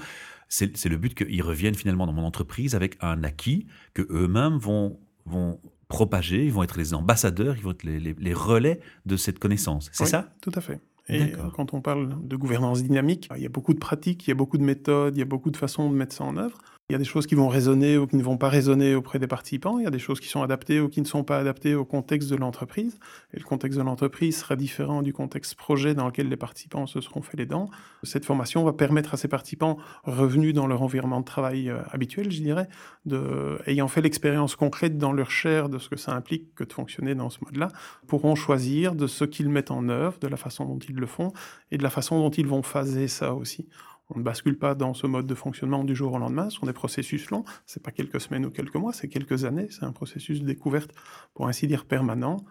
c'est 0.49 0.85
le 0.85 0.99
but 0.99 1.15
qu'ils 1.15 1.43
reviennent 1.43 1.75
finalement 1.75 2.05
dans 2.05 2.13
mon 2.13 2.27
entreprise 2.27 2.75
avec 2.75 2.99
un 3.01 3.25
acquis 3.25 3.69
que 3.95 4.07
eux-mêmes 4.11 4.59
vont 4.59 5.01
vont 5.25 5.61
propager, 5.95 6.45
ils 6.45 6.53
vont 6.53 6.65
être 6.65 6.77
les 6.77 6.93
ambassadeurs, 6.93 7.57
ils 7.57 7.63
vont 7.63 7.71
être 7.71 7.85
les, 7.85 8.35
relais 8.35 8.81
de 9.07 9.17
cette 9.17 9.39
connaissance. 9.39 9.91
C'est 9.93 10.07
ça? 10.07 10.29
Tout 10.41 10.53
à 10.57 10.61
fait. 10.61 10.81
Et 11.09 11.33
quand 11.55 11.73
on 11.73 11.81
parle 11.81 12.17
de 12.27 12.37
gouvernance 12.37 12.83
dynamique, 12.83 13.29
il 13.37 13.43
y 13.43 13.47
a 13.47 13.51
beaucoup 13.51 13.75
de 13.75 13.79
pratiques, 13.79 14.27
il 14.27 14.31
y 14.31 14.33
a 14.33 14.35
beaucoup 14.35 14.59
de 14.59 14.65
méthodes, 14.65 15.17
il 15.17 15.21
y 15.21 15.23
a 15.23 15.27
beaucoup 15.27 15.51
de 15.51 15.57
façons 15.57 15.89
de 15.91 15.95
mettre 15.95 16.15
ça 16.15 16.25
en 16.25 16.37
œuvre. 16.37 16.59
Il 16.91 16.93
y 16.93 16.97
a 16.97 16.99
des 16.99 17.07
choses 17.07 17.27
qui 17.27 17.35
vont 17.35 17.49
résonner 17.49 17.97
ou 17.97 18.07
qui 18.07 18.17
ne 18.17 18.23
vont 18.23 18.37
pas 18.37 18.51
résonner 18.51 18.95
auprès 18.95 19.19
des 19.19 19.27
participants. 19.27 19.79
Il 19.79 19.85
y 19.85 19.87
a 19.87 19.91
des 19.91 19.99
choses 19.99 20.21
qui 20.21 20.29
sont 20.29 20.43
adaptées 20.43 20.81
ou 20.81 20.91
qui 20.91 21.01
ne 21.01 21.07
sont 21.07 21.25
pas 21.25 21.39
adaptées 21.39 21.75
au 21.75 21.87
contexte 21.87 22.29
de 22.29 22.37
l'entreprise. 22.37 22.99
Et 23.33 23.39
le 23.39 23.45
contexte 23.45 23.79
de 23.79 23.83
l'entreprise 23.83 24.37
sera 24.37 24.55
différent 24.55 25.01
du 25.01 25.15
contexte 25.15 25.55
projet 25.55 25.95
dans 25.95 26.05
lequel 26.05 26.29
les 26.29 26.37
participants 26.37 26.87
se 26.87 27.01
seront 27.01 27.23
fait 27.23 27.39
les 27.39 27.47
dents. 27.47 27.71
Cette 28.03 28.27
formation 28.27 28.65
va 28.65 28.75
permettre 28.75 29.15
à 29.15 29.17
ces 29.17 29.29
participants 29.29 29.79
revenus 30.03 30.53
dans 30.53 30.67
leur 30.67 30.83
environnement 30.83 31.21
de 31.21 31.25
travail 31.25 31.71
euh, 31.71 31.79
habituel, 31.91 32.31
je 32.31 32.43
dirais, 32.43 32.69
de, 33.07 33.59
ayant 33.67 33.89
fait 33.89 34.03
l'expérience 34.03 34.55
concrète 34.55 34.99
dans 34.99 35.13
leur 35.13 35.31
chair 35.31 35.71
de 35.71 35.79
ce 35.79 35.89
que 35.89 35.97
ça 35.97 36.13
implique 36.13 36.55
que 36.55 36.65
de 36.65 36.73
fonctionner 36.75 37.15
dans 37.15 37.31
ce 37.31 37.39
mode-là, 37.47 37.69
pourront 38.09 38.35
choisir 38.35 38.95
de 38.95 39.07
ce 39.07 39.25
qu'ils 39.25 39.49
mettent 39.49 39.71
en 39.71 39.89
œuvre, 39.89 40.19
de 40.19 40.29
la 40.29 40.37
façon 40.37 40.67
dont 40.67 40.79
ils 40.79 40.97
le 40.97 41.07
font 41.07 41.33
et 41.71 41.79
de 41.79 41.83
la 41.83 41.89
façon 41.89 42.19
dont 42.19 42.31
ils 42.31 42.47
vont 42.47 42.63
phaser 42.63 43.09
ça 43.09 43.33
aussi. 43.33 43.69
On 44.11 44.19
ne 44.19 44.25
bascule 44.25 44.59
pas 44.59 44.75
dans 44.75 44.93
ce 44.93 45.07
mode 45.07 45.27
de 45.27 45.35
fonctionnement 45.35 45.83
du 45.85 45.95
jour 45.95 46.13
au 46.13 46.19
lendemain. 46.19 46.51
Ce 46.51 46.59
sont 46.59 46.67
des 46.67 46.73
processus 46.73 47.31
longs. 47.31 47.45
C'est 47.67 47.83
pas 47.83 47.91
quelques 47.91 48.21
semaines 48.21 48.45
ou 48.45 48.51
quelques 48.51 48.77
mois, 48.77 48.93
c'est 48.93 49.09
quelques 49.09 49.45
années. 49.45 49.69
C'est 49.71 49.85
un 49.85 49.93
processus 49.93 50.41
de 50.41 50.47
découverte, 50.47 50.91
pour 51.35 51.49
ainsi 51.49 51.67
dire, 51.67 51.87
permanent. 51.87 52.45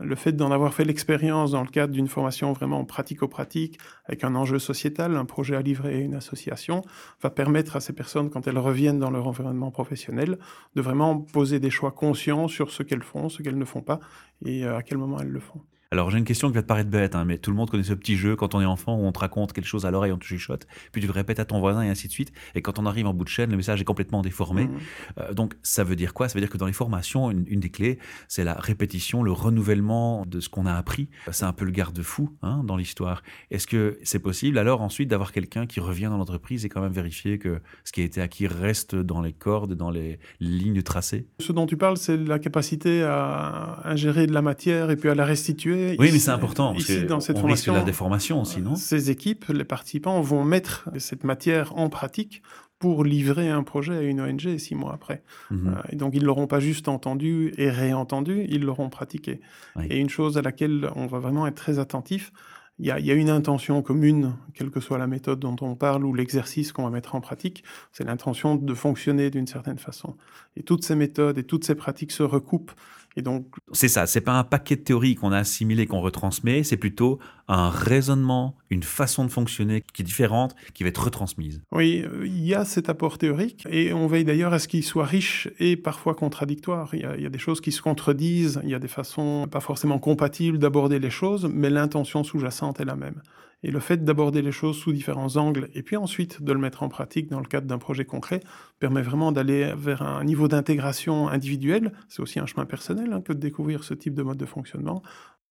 Le 0.00 0.14
fait 0.14 0.32
d'en 0.32 0.52
avoir 0.52 0.72
fait 0.72 0.84
l'expérience 0.84 1.50
dans 1.50 1.62
le 1.62 1.68
cadre 1.68 1.92
d'une 1.92 2.06
formation 2.06 2.52
vraiment 2.52 2.84
pratico-pratique, 2.84 3.78
avec 4.06 4.22
un 4.22 4.36
enjeu 4.36 4.60
sociétal, 4.60 5.16
un 5.16 5.24
projet 5.24 5.56
à 5.56 5.62
livrer 5.62 5.98
et 5.98 6.00
une 6.00 6.14
association, 6.14 6.82
va 7.20 7.28
permettre 7.28 7.74
à 7.76 7.80
ces 7.80 7.92
personnes, 7.92 8.30
quand 8.30 8.46
elles 8.46 8.58
reviennent 8.58 9.00
dans 9.00 9.10
leur 9.10 9.26
environnement 9.26 9.72
professionnel, 9.72 10.38
de 10.76 10.80
vraiment 10.80 11.18
poser 11.18 11.58
des 11.58 11.70
choix 11.70 11.90
conscients 11.90 12.46
sur 12.46 12.70
ce 12.70 12.84
qu'elles 12.84 13.02
font, 13.02 13.28
ce 13.28 13.42
qu'elles 13.42 13.58
ne 13.58 13.64
font 13.64 13.82
pas 13.82 13.98
et 14.44 14.64
euh, 14.64 14.76
à 14.76 14.82
quel 14.82 14.96
moment 14.96 15.18
elles 15.20 15.28
le 15.28 15.40
font. 15.40 15.60
Alors 15.92 16.08
j'ai 16.08 16.18
une 16.18 16.24
question 16.24 16.46
qui 16.48 16.54
va 16.54 16.62
te 16.62 16.68
paraître 16.68 16.88
bête, 16.88 17.16
hein, 17.16 17.24
mais 17.24 17.36
tout 17.36 17.50
le 17.50 17.56
monde 17.56 17.68
connaît 17.68 17.82
ce 17.82 17.94
petit 17.94 18.14
jeu 18.14 18.36
quand 18.36 18.54
on 18.54 18.60
est 18.60 18.64
enfant 18.64 18.94
où 18.94 19.04
on 19.04 19.10
te 19.10 19.18
raconte 19.18 19.52
quelque 19.52 19.66
chose 19.66 19.86
à 19.86 19.90
l'oreille, 19.90 20.12
on 20.12 20.18
te 20.18 20.24
chuchote, 20.24 20.68
puis 20.92 21.00
tu 21.00 21.08
le 21.08 21.12
répètes 21.12 21.40
à 21.40 21.44
ton 21.44 21.58
voisin 21.58 21.82
et 21.82 21.88
ainsi 21.88 22.06
de 22.06 22.12
suite. 22.12 22.32
Et 22.54 22.62
quand 22.62 22.78
on 22.78 22.86
arrive 22.86 23.08
en 23.08 23.12
bout 23.12 23.24
de 23.24 23.28
chaîne, 23.28 23.50
le 23.50 23.56
message 23.56 23.80
est 23.80 23.84
complètement 23.84 24.22
déformé. 24.22 24.66
Mmh. 24.66 24.78
Euh, 25.18 25.34
donc 25.34 25.54
ça 25.64 25.82
veut 25.82 25.96
dire 25.96 26.14
quoi? 26.14 26.28
Ça 26.28 26.34
veut 26.34 26.42
dire 26.42 26.48
que 26.48 26.58
dans 26.58 26.66
les 26.66 26.72
formations, 26.72 27.32
une, 27.32 27.42
des 27.42 27.70
clés, 27.70 27.98
c'est 28.28 28.44
la 28.44 28.54
répétition, 28.54 29.24
le 29.24 29.32
renouvellement 29.32 30.24
de 30.26 30.38
ce 30.38 30.48
qu'on 30.48 30.64
a 30.64 30.74
appris. 30.74 31.08
C'est 31.32 31.44
un 31.44 31.52
peu 31.52 31.64
le 31.64 31.72
garde-fou 31.72 32.36
hein, 32.42 32.62
dans 32.62 32.76
l'histoire. 32.76 33.24
Est-ce 33.50 33.66
que 33.66 33.98
c'est 34.04 34.20
possible 34.20 34.58
alors 34.58 34.82
ensuite 34.82 35.08
d'avoir 35.08 35.32
quelqu'un 35.32 35.66
qui 35.66 35.80
revient 35.80 36.06
dans 36.06 36.18
l'entreprise 36.18 36.64
et 36.64 36.68
quand 36.68 36.82
même 36.82 36.92
vérifier 36.92 37.38
que 37.38 37.60
ce 37.82 37.90
qui 37.90 38.02
a 38.02 38.04
été 38.04 38.20
acquis 38.20 38.46
reste 38.46 38.94
dans 38.94 39.20
les 39.20 39.32
cordes, 39.32 39.74
dans 39.74 39.90
les 39.90 40.20
lignes 40.38 40.82
tracées? 40.82 41.26
Ce 41.40 41.50
dont 41.50 41.66
tu 41.66 41.76
parles, 41.76 41.96
c'est 41.96 42.16
la 42.16 42.38
capacité 42.38 43.02
à 43.02 43.80
ingérer 43.82 44.28
de 44.28 44.32
la 44.32 44.42
matière 44.42 44.92
et 44.92 44.96
puis 44.96 45.08
à 45.08 45.16
la 45.16 45.24
restituer. 45.24 45.79
Oui, 45.98 46.10
mais 46.12 46.18
c'est 46.18 46.30
important 46.30 46.74
ici, 46.74 47.04
dans 47.04 47.20
cette 47.20 47.38
formation, 47.38 47.74
la 47.74 47.82
déformation 47.82 48.40
aussi, 48.42 48.60
non? 48.60 48.76
Ces 48.76 49.10
équipes, 49.10 49.46
les 49.48 49.64
participants 49.64 50.20
vont 50.20 50.44
mettre 50.44 50.88
cette 50.98 51.24
matière 51.24 51.76
en 51.76 51.88
pratique 51.88 52.42
pour 52.80 53.04
livrer 53.04 53.50
un 53.50 53.62
projet 53.62 53.96
à 53.96 54.02
une 54.02 54.20
ONG 54.20 54.56
six 54.56 54.74
mois 54.74 54.94
après. 54.94 55.22
Mhm. 55.50 55.68
Euh, 55.68 55.82
et 55.90 55.96
donc 55.96 56.14
ils 56.14 56.22
ne 56.22 56.26
l'auront 56.26 56.46
pas 56.46 56.60
juste 56.60 56.88
entendu 56.88 57.52
et 57.58 57.70
réentendu, 57.70 58.46
ils 58.48 58.62
l'auront 58.62 58.88
pratiqué. 58.88 59.40
Et 59.88 59.98
une 59.98 60.08
chose 60.08 60.38
à 60.38 60.42
laquelle 60.42 60.90
on 60.96 61.06
va 61.06 61.18
vraiment 61.18 61.46
être 61.46 61.56
très 61.56 61.78
attentif, 61.78 62.32
il 62.78 62.86
y, 62.86 62.88
y, 62.88 63.10
a 63.10 63.14
une 63.14 63.28
intention 63.28 63.82
commune, 63.82 64.32
quelle 64.54 64.70
que 64.70 64.80
soit 64.80 64.96
la 64.96 65.06
méthode 65.06 65.38
dont 65.38 65.56
on 65.60 65.74
parle 65.74 66.02
ou 66.06 66.14
l'exercice 66.14 66.72
qu'on 66.72 66.84
va 66.84 66.88
mettre 66.88 67.14
en 67.14 67.20
pratique, 67.20 67.62
c'est 67.92 68.04
l'intention 68.04 68.54
de 68.54 68.74
fonctionner 68.74 69.28
d'une 69.28 69.46
certaine 69.46 69.78
façon. 69.78 70.16
Et 70.56 70.62
toutes 70.62 70.82
ces 70.82 70.94
méthodes 70.94 71.36
et 71.36 71.44
toutes 71.44 71.64
ces 71.64 71.74
pratiques 71.74 72.12
se 72.12 72.22
recoupent 72.22 72.72
et 73.16 73.22
donc, 73.22 73.46
c'est 73.72 73.88
ça. 73.88 74.06
C'est 74.06 74.20
pas 74.20 74.38
un 74.38 74.44
paquet 74.44 74.76
de 74.76 74.82
théories 74.82 75.16
qu'on 75.16 75.32
a 75.32 75.38
assimilé, 75.38 75.86
qu'on 75.86 76.00
retransmet. 76.00 76.62
C'est 76.62 76.76
plutôt 76.76 77.18
un 77.48 77.68
raisonnement, 77.68 78.56
une 78.70 78.84
façon 78.84 79.24
de 79.24 79.30
fonctionner 79.30 79.82
qui 79.92 80.02
est 80.02 80.04
différente, 80.04 80.54
qui 80.74 80.84
va 80.84 80.90
être 80.90 81.02
retransmise. 81.02 81.60
Oui, 81.72 82.04
euh, 82.06 82.24
il 82.24 82.46
y 82.46 82.54
a 82.54 82.64
cet 82.64 82.88
apport 82.88 83.18
théorique 83.18 83.66
et 83.68 83.92
on 83.92 84.06
veille 84.06 84.24
d'ailleurs 84.24 84.52
à 84.52 84.60
ce 84.60 84.68
qu'il 84.68 84.84
soit 84.84 85.06
riche 85.06 85.48
et 85.58 85.76
parfois 85.76 86.14
contradictoire. 86.14 86.90
Il 86.94 87.00
y, 87.00 87.04
a, 87.04 87.16
il 87.16 87.22
y, 87.22 87.26
a, 87.26 87.30
des 87.30 87.38
choses 87.38 87.60
qui 87.60 87.72
se 87.72 87.82
contredisent, 87.82 88.60
il 88.62 88.70
y 88.70 88.74
a 88.74 88.78
des 88.78 88.88
façons 88.88 89.48
pas 89.50 89.60
forcément 89.60 89.98
compatibles 89.98 90.58
d'aborder 90.58 91.00
les 91.00 91.10
choses, 91.10 91.50
mais 91.52 91.70
l'intention 91.70 92.22
sous-jacente 92.22 92.78
est 92.80 92.84
la 92.84 92.96
même. 92.96 93.20
Et 93.62 93.70
le 93.70 93.80
fait 93.80 94.04
d'aborder 94.04 94.40
les 94.40 94.52
choses 94.52 94.76
sous 94.76 94.92
différents 94.92 95.36
angles 95.36 95.68
et 95.74 95.82
puis 95.82 95.96
ensuite 95.96 96.42
de 96.42 96.52
le 96.52 96.58
mettre 96.58 96.82
en 96.82 96.88
pratique 96.88 97.28
dans 97.28 97.40
le 97.40 97.46
cadre 97.46 97.66
d'un 97.66 97.78
projet 97.78 98.04
concret 98.04 98.40
permet 98.78 99.02
vraiment 99.02 99.32
d'aller 99.32 99.74
vers 99.76 100.02
un 100.02 100.24
niveau 100.24 100.48
d'intégration 100.48 101.28
individuelle. 101.28 101.92
C'est 102.08 102.22
aussi 102.22 102.40
un 102.40 102.46
chemin 102.46 102.64
personnel 102.64 103.12
hein, 103.12 103.20
que 103.20 103.34
de 103.34 103.38
découvrir 103.38 103.84
ce 103.84 103.92
type 103.92 104.14
de 104.14 104.22
mode 104.22 104.38
de 104.38 104.46
fonctionnement 104.46 105.02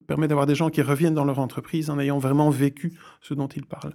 permet 0.09 0.27
d'avoir 0.27 0.47
des 0.47 0.55
gens 0.55 0.71
qui 0.71 0.81
reviennent 0.81 1.13
dans 1.13 1.23
leur 1.23 1.37
entreprise 1.37 1.91
en 1.91 1.99
ayant 1.99 2.17
vraiment 2.17 2.49
vécu 2.49 2.97
ce 3.21 3.35
dont 3.35 3.47
ils 3.47 3.67
parlent. 3.67 3.93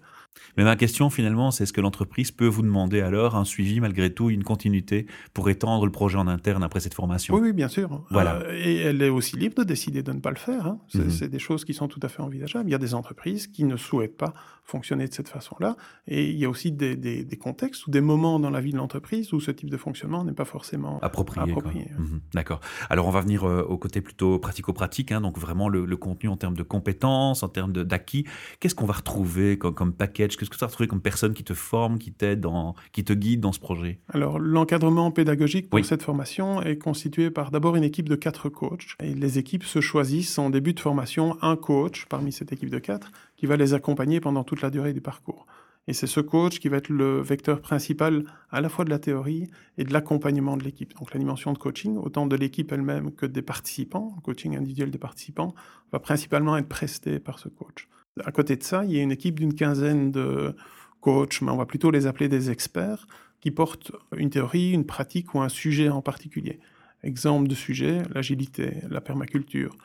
Mais 0.57 0.65
ma 0.65 0.77
question 0.77 1.11
finalement, 1.11 1.51
c'est 1.51 1.65
est-ce 1.65 1.73
que 1.73 1.81
l'entreprise 1.81 2.31
peut 2.31 2.47
vous 2.47 2.63
demander 2.63 3.01
alors 3.01 3.37
un 3.37 3.45
suivi 3.45 3.81
malgré 3.81 4.13
tout, 4.13 4.31
une 4.31 4.45
continuité 4.45 5.07
pour 5.33 5.49
étendre 5.51 5.85
le 5.85 5.93
projet 5.93 6.19
en 6.19 6.29
interne 6.29 6.63
après 6.63 6.81
cette 6.81 6.95
formation? 6.95 7.35
Oui, 7.35 7.41
oui, 7.43 7.53
bien 7.53 7.69
sûr. 7.69 8.05
Voilà. 8.11 8.37
Euh, 8.37 8.53
et 8.53 8.77
elle 8.77 9.03
est 9.03 9.09
aussi 9.09 9.37
libre 9.37 9.57
de 9.57 9.65
décider 9.65 10.03
de 10.03 10.13
ne 10.13 10.21
pas 10.21 10.31
le 10.31 10.37
faire. 10.37 10.67
Hein. 10.67 10.79
Mhm. 10.95 11.11
C'est 11.11 11.29
des 11.29 11.39
choses 11.39 11.65
qui 11.65 11.75
sont 11.75 11.89
tout 11.89 12.01
à 12.03 12.09
fait 12.09 12.23
envisageables. 12.23 12.69
Il 12.69 12.73
y 12.73 12.77
a 12.77 12.79
des 12.79 12.95
entreprises 12.95 13.47
qui 13.47 13.65
ne 13.65 13.77
souhaitent 13.77 14.17
pas 14.17 14.35
fonctionner 14.65 15.07
de 15.07 15.13
cette 15.13 15.29
façon-là. 15.29 15.77
Et 16.09 16.31
il 16.31 16.39
y 16.39 16.45
a 16.45 16.49
aussi 16.49 16.73
des, 16.73 16.97
des, 16.97 17.37
contextes 17.37 17.87
ou 17.87 17.91
des 17.91 18.01
moments 18.01 18.41
dans 18.41 18.51
la 18.51 18.61
vie 18.61 18.73
de 18.73 18.79
l'entreprise 18.79 19.33
où 19.33 19.41
ce 19.41 19.51
type 19.51 19.69
de 19.69 19.77
fonctionnement 19.77 20.25
n'est 20.25 20.33
pas 20.33 20.47
forcément 20.47 20.99
approprié. 21.03 21.55
Mhm. 21.99 22.21
D'accord. 22.33 22.61
Alors 22.89 23.07
on 23.07 23.11
va 23.11 23.21
venir 23.21 23.45
euh, 23.45 23.63
au 23.63 23.77
côté 23.77 24.01
plutôt 24.01 24.39
pratico-pratique, 24.39 25.13
hein, 25.13 25.21
donc 25.21 25.39
vraiment 25.39 25.69
le, 25.69 25.95
contenu 25.97 26.29
en 26.29 26.37
termes 26.37 26.57
de 26.57 26.63
compétences, 26.63 27.43
en 27.43 27.49
termes 27.49 27.73
d'acquis. 27.73 28.25
Qu'est-ce 28.59 28.75
qu'on 28.75 28.87
va 28.87 28.95
retrouver 28.95 29.59
comme, 29.59 29.75
comme 29.75 29.93
paquet 29.93 30.24
Qu'est-ce 30.29 30.51
que 30.51 30.57
tu 30.57 30.65
as 30.65 30.67
retrouvé 30.67 30.87
comme 30.87 31.01
personne 31.01 31.35
qui 31.35 31.45
te 31.45 31.55
forme, 31.55 31.99
qui 31.99 32.13
t'aide, 32.13 32.47
qui 32.93 33.05
te 33.05 33.13
guide 33.13 33.41
dans 33.41 33.53
ce 33.53 33.61
projet? 33.61 34.01
Alors, 34.09 34.39
l'encadrement 34.39 35.11
pédagogique 35.11 35.69
pour 35.69 35.85
cette 35.85 36.03
formation 36.03 36.63
est 36.63 36.79
constitué 36.79 37.31
par 37.31 37.51
d'abord 37.51 37.77
une 37.77 37.85
équipe 37.85 38.09
de 38.09 38.17
quatre 38.17 38.49
coachs. 38.49 38.97
Et 39.03 39.15
les 39.15 39.39
équipes 39.39 39.65
se 39.65 39.81
choisissent 39.81 40.39
en 40.39 40.51
début 40.51 40.73
de 40.73 40.81
formation 40.81 41.37
un 41.43 41.57
coach 41.57 42.07
parmi 42.09 42.33
cette 42.33 42.53
équipe 42.53 42.71
de 42.71 42.79
quatre 42.79 43.11
qui 43.37 43.47
va 43.47 43.57
les 43.57 43.75
accompagner 43.75 44.21
pendant 44.21 44.45
toute 44.45 44.63
la 44.63 44.71
durée 44.71 44.93
du 44.93 45.01
parcours. 45.01 45.47
Et 45.87 45.93
c'est 45.93 46.07
ce 46.07 46.21
coach 46.21 46.61
qui 46.61 46.69
va 46.69 46.79
être 46.79 46.89
le 46.89 47.21
vecteur 47.21 47.61
principal 47.61 48.25
à 48.51 48.63
la 48.63 48.71
fois 48.71 48.87
de 48.87 48.91
la 48.91 48.99
théorie 48.99 49.51
et 49.77 49.85
de 49.85 49.93
l'accompagnement 49.93 50.57
de 50.57 50.65
l'équipe. 50.65 50.97
Donc 50.99 51.13
la 51.13 51.21
dimension 51.21 51.53
de 51.53 51.59
coaching, 51.59 51.99
autant 51.99 52.27
de 52.27 52.37
l'équipe 52.37 52.73
elle-même 52.73 53.13
que 53.13 53.27
des 53.27 53.43
participants, 53.43 54.15
le 54.17 54.23
coaching 54.23 54.57
individuel 54.57 54.91
des 54.91 54.99
participants, 54.99 55.55
va 55.93 55.99
principalement 55.99 56.57
être 56.57 56.69
presté 56.69 57.19
par 57.19 57.39
ce 57.39 57.49
coach. 57.49 57.89
À 58.23 58.31
côté 58.31 58.57
de 58.57 58.63
ça, 58.63 58.85
il 58.85 58.93
y 58.93 59.01
a 59.01 59.03
une 59.03 59.11
équipe 59.11 59.41
d'une 59.41 59.55
quinzaine 59.55 60.13
de 60.13 60.55
coachs, 61.01 61.43
mais 61.43 61.51
on 61.51 61.57
va 61.57 61.67
plutôt 61.67 61.91
les 61.91 62.07
appeler 62.07 62.29
des 62.29 62.51
experts, 62.51 63.09
qui 63.41 63.51
portent 63.51 63.91
une 64.17 64.31
théorie, 64.31 64.71
une 64.71 64.87
pratique 64.87 65.35
ou 65.35 65.41
un 65.41 65.49
sujet 65.49 65.89
en 65.89 66.01
particulier. 66.01 66.61
Exemple 67.03 67.49
de 67.49 67.55
sujet, 67.55 68.03
l'agilité, 68.15 68.77
la 68.89 69.01
permaculture. 69.01 69.77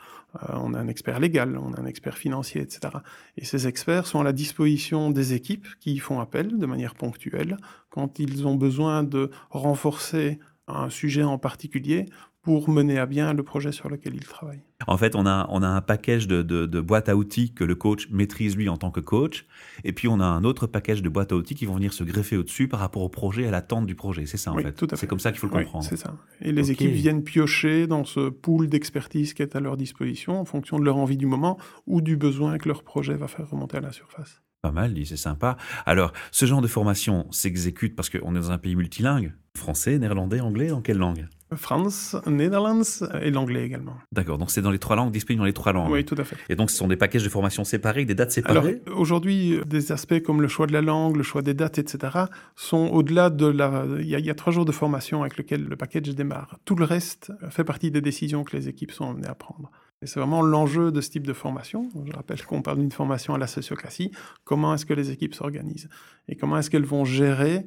Euh, 0.44 0.54
on 0.54 0.74
a 0.76 0.80
un 0.80 0.88
expert 0.88 1.20
légal, 1.20 1.58
on 1.58 1.74
a 1.74 1.82
un 1.82 1.86
expert 1.86 2.18
financier, 2.18 2.62
etc. 2.62 2.94
Et 3.36 3.44
ces 3.44 3.68
experts 3.68 4.06
sont 4.06 4.22
à 4.22 4.24
la 4.24 4.32
disposition 4.32 5.10
des 5.10 5.34
équipes 5.34 5.68
qui 5.80 5.94
y 5.94 5.98
font 5.98 6.20
appel 6.20 6.60
de 6.60 6.66
manière 6.68 6.94
ponctuelle 6.94 7.58
quand 7.90 8.20
ils 8.20 8.48
ont 8.48 8.56
besoin 8.56 9.04
de 9.04 9.32
renforcer 9.50 10.40
un 10.68 10.90
sujet 10.90 11.24
en 11.24 11.40
particulier 11.40 12.06
pour 12.42 12.70
mener 12.70 12.98
à 12.98 13.06
bien 13.06 13.34
le 13.34 13.44
projet 13.44 13.72
sur 13.72 13.90
lequel 13.90 14.16
ils 14.16 14.26
travaillent. 14.26 14.64
En 14.88 14.98
fait, 14.98 15.16
on 15.16 15.26
a, 15.26 15.46
on 15.50 15.62
a 15.62 15.68
un 15.68 15.82
package 15.82 16.28
de, 16.28 16.42
de, 16.42 16.82
boîtes 16.82 17.10
à 17.10 17.16
outils 17.16 17.54
que 17.54 17.66
le 17.66 17.76
coach 17.76 18.08
maîtrise 18.12 18.56
lui 18.56 18.70
en 18.70 18.78
tant 18.78 18.92
que 18.92 19.02
coach, 19.02 19.46
et 19.84 19.92
puis 19.92 20.08
on 20.08 20.20
a 20.20 20.26
un 20.26 20.44
autre 20.46 20.66
package 20.66 21.02
de 21.02 21.10
boîtes 21.10 21.34
à 21.34 21.36
outils 21.36 21.56
qui 21.56 21.66
vont 21.66 21.76
venir 21.76 21.92
se 21.92 22.04
greffer 22.04 22.38
au-dessus 22.38 22.68
par 22.68 22.80
rapport 22.80 23.02
au 23.02 23.10
projet, 23.10 23.46
à 23.46 23.52
l'attente 23.52 23.86
du 23.86 23.96
projet. 23.96 24.26
C'est 24.26 24.38
ça, 24.38 24.52
en 24.52 24.58
fait. 24.58 24.96
C'est 24.96 25.08
comme 25.08 25.20
ça 25.20 25.32
qu'il 25.32 25.40
faut 25.40 25.48
le 25.48 25.64
comprendre. 25.64 25.86
c'est 25.86 25.98
ça. 25.98 26.16
Et 26.42 26.52
les 26.52 26.72
équipes 26.72 26.92
viennent 26.92 27.24
piocher 27.24 27.88
dans 27.88 28.06
ce 28.06 28.30
pool 28.30 28.68
d'expertise 28.68 29.34
qui 29.34 29.42
est 29.42 29.56
à 29.56 29.60
leur 29.60 29.76
disposition 29.76 30.40
en 30.40 30.46
fonction 30.46 30.80
de 30.80 30.86
leur 30.86 30.98
envie 30.98 31.18
du 31.18 31.26
moment 31.26 31.58
ou 31.88 32.02
du 32.02 32.16
besoin 32.16 32.58
que 32.58 32.68
leur 32.70 32.84
projet 32.84 33.16
va 33.16 33.28
faire 33.28 33.50
remonter 33.50 33.78
à 33.78 33.82
la 33.82 33.92
surface. 33.92 34.42
Pas 34.62 34.72
mal, 34.72 34.94
dit, 34.94 35.06
c'est 35.06 35.16
sympa. 35.16 35.56
Alors, 35.86 36.12
ce 36.32 36.46
genre 36.46 36.62
de 36.62 36.68
formation 36.68 37.28
s'exécute 37.32 37.96
parce 37.96 38.10
qu'on 38.10 38.36
est 38.36 38.40
dans 38.40 38.52
un 38.52 38.58
pays 38.58 38.76
multilingue, 38.76 39.34
français, 39.56 39.98
néerlandais, 39.98 40.42
anglais, 40.42 40.72
en 40.72 40.82
quelle 40.82 40.98
langue? 40.98 41.28
France, 41.56 42.16
Netherlands 42.28 42.84
et 43.22 43.32
l'anglais 43.32 43.64
également. 43.64 43.96
D'accord, 44.12 44.38
donc 44.38 44.52
c'est 44.52 44.62
dans 44.62 44.70
les 44.70 44.78
trois 44.78 44.96
langues, 44.96 45.12
disponible 45.12 45.40
dans 45.40 45.46
les 45.46 45.54
trois 45.54 45.72
langues. 45.72 45.90
Oui, 45.90 46.04
tout 46.04 46.16
à 46.18 46.24
fait. 46.24 46.36
Et 46.50 46.56
donc 46.56 46.70
ce 46.70 46.78
sont 46.78 46.88
des 46.88 46.98
packages 46.98 47.24
de 47.24 47.30
formation 47.30 47.64
séparés, 47.64 48.06
des 48.06 48.14
dates 48.16 48.32
séparées? 48.32 48.82
Alors 48.86 49.00
aujourd'hui, 49.00 49.60
des 49.66 49.92
aspects 49.92 50.22
comme 50.22 50.42
le 50.42 50.48
choix 50.48 50.68
de 50.68 50.74
la 50.74 50.82
langue, 50.82 51.16
le 51.16 51.24
choix 51.24 51.42
des 51.42 51.54
dates, 51.54 51.80
etc., 51.80 52.26
sont 52.56 52.90
au-delà 52.92 53.30
de 53.30 53.48
la... 53.48 53.86
Il 54.00 54.08
y, 54.08 54.30
a, 54.30 54.36
trois 54.36 54.52
jours 54.52 54.66
de 54.66 54.72
formation 54.72 55.22
avec 55.22 55.38
lequel 55.38 55.64
le 55.64 55.76
package 55.76 56.14
démarre. 56.14 56.60
Tout 56.66 56.76
le 56.76 56.86
reste 56.86 57.32
fait 57.50 57.64
partie 57.64 57.92
des 57.92 58.02
décisions 58.02 58.44
que 58.44 58.56
les 58.56 58.68
équipes 58.68 58.92
sont 58.92 59.10
amenées 59.10 59.28
à 59.30 59.36
prendre. 59.36 59.72
Et 60.02 60.08
c'est 60.08 60.20
vraiment 60.20 60.42
l'enjeu 60.42 60.92
de 60.92 61.02
ce 61.02 61.10
type 61.10 61.28
de 61.28 61.34
formation. 61.34 61.90
Je 62.06 62.14
rappelle 62.14 62.42
qu'on 62.46 62.62
parle 62.62 62.80
d'une 62.80 62.92
formation 62.92 63.34
à 63.34 63.38
la 63.38 63.48
sociocratie. 63.48 64.12
Comment 64.46 64.74
est-ce 64.74 64.86
que 64.86 64.94
les 64.94 65.12
équipes 65.12 65.36
s'organisent 65.36 65.90
Et 66.30 66.36
comment 66.36 66.58
est-ce 66.58 66.70
qu'elles 66.70 66.86
vont 66.86 67.04
gérer 67.04 67.66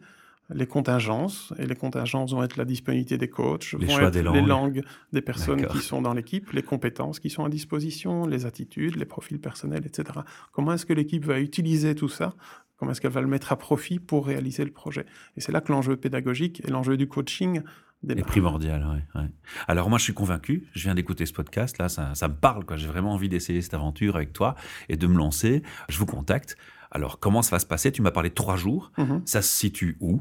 les 0.55 0.67
contingences, 0.67 1.53
et 1.59 1.67
les 1.67 1.77
contingences 1.77 2.33
vont 2.33 2.43
être 2.43 2.57
la 2.57 2.65
disponibilité 2.65 3.17
des 3.17 3.29
coachs, 3.29 3.73
les 3.73 3.87
vont 3.87 4.01
être 4.01 4.11
des 4.11 4.23
langues. 4.23 4.35
les 4.35 4.43
langues 4.43 4.83
des 5.13 5.23
personnes 5.23 5.67
qui 5.67 5.79
sont 5.79 6.03
dans 6.03 6.13
l'équipe, 6.13 6.51
les 6.53 6.63
compétences 6.63 7.21
qui 7.21 7.31
sont 7.31 7.45
à 7.45 7.49
disposition, 7.49 8.27
les 8.27 8.45
attitudes, 8.45 8.97
les 8.97 9.05
profils 9.05 9.39
personnels, 9.39 9.87
etc. 9.87 10.21
Comment 10.51 10.75
est-ce 10.75 10.85
que 10.85 10.93
l'équipe 10.93 11.25
va 11.25 11.41
utiliser 11.41 11.95
tout 11.95 12.09
ça? 12.09 12.35
Comment 12.77 12.93
est-ce 12.93 13.01
qu'elle 13.01 13.13
va 13.13 13.21
le 13.21 13.29
mettre 13.29 13.53
à 13.53 13.57
profit 13.57 13.99
pour 13.99 14.27
réaliser 14.27 14.65
le 14.65 14.73
projet? 14.73 15.07
Et 15.37 15.41
c'est 15.41 15.53
là 15.53 15.61
que 15.61 15.71
l'enjeu 15.71 15.97
pédagogique 15.97 16.61
et 16.67 16.71
l'enjeu 16.71 16.97
du 16.97 17.07
coaching 17.07 17.63
est 18.09 18.27
primordial. 18.27 18.87
Ouais, 19.15 19.23
Alors 19.69 19.89
moi, 19.89 19.99
je 19.99 20.05
suis 20.05 20.15
convaincu. 20.15 20.69
Je 20.75 20.83
viens 20.83 20.95
d'écouter 20.95 21.27
ce 21.27 21.33
podcast 21.33 21.79
là, 21.79 21.89
ça, 21.89 22.15
ça 22.15 22.29
me 22.29 22.35
parle. 22.35 22.65
J'ai 22.77 22.89
vraiment 22.89 23.13
envie 23.13 23.29
d'essayer 23.29 23.63
cette 23.63 23.75
aventure 23.75 24.17
avec 24.17 24.33
toi 24.33 24.55
et 24.89 24.97
de 24.97 25.07
me 25.07 25.17
lancer. 25.17 25.63
Je 25.89 25.99
vous 25.99 26.07
contacte. 26.07 26.57
Alors, 26.91 27.19
comment 27.19 27.43
ça 27.43 27.53
va 27.57 27.59
se 27.59 27.67
passer? 27.67 27.91
Tu 27.91 28.03
m'as 28.03 28.11
parlé 28.11 28.29
de 28.29 28.35
trois 28.35 28.57
jours. 28.57 28.93
Mm-hmm. 28.99 29.23
Ça 29.25 29.41
se 29.41 29.55
situe 29.55 29.97
où? 30.01 30.21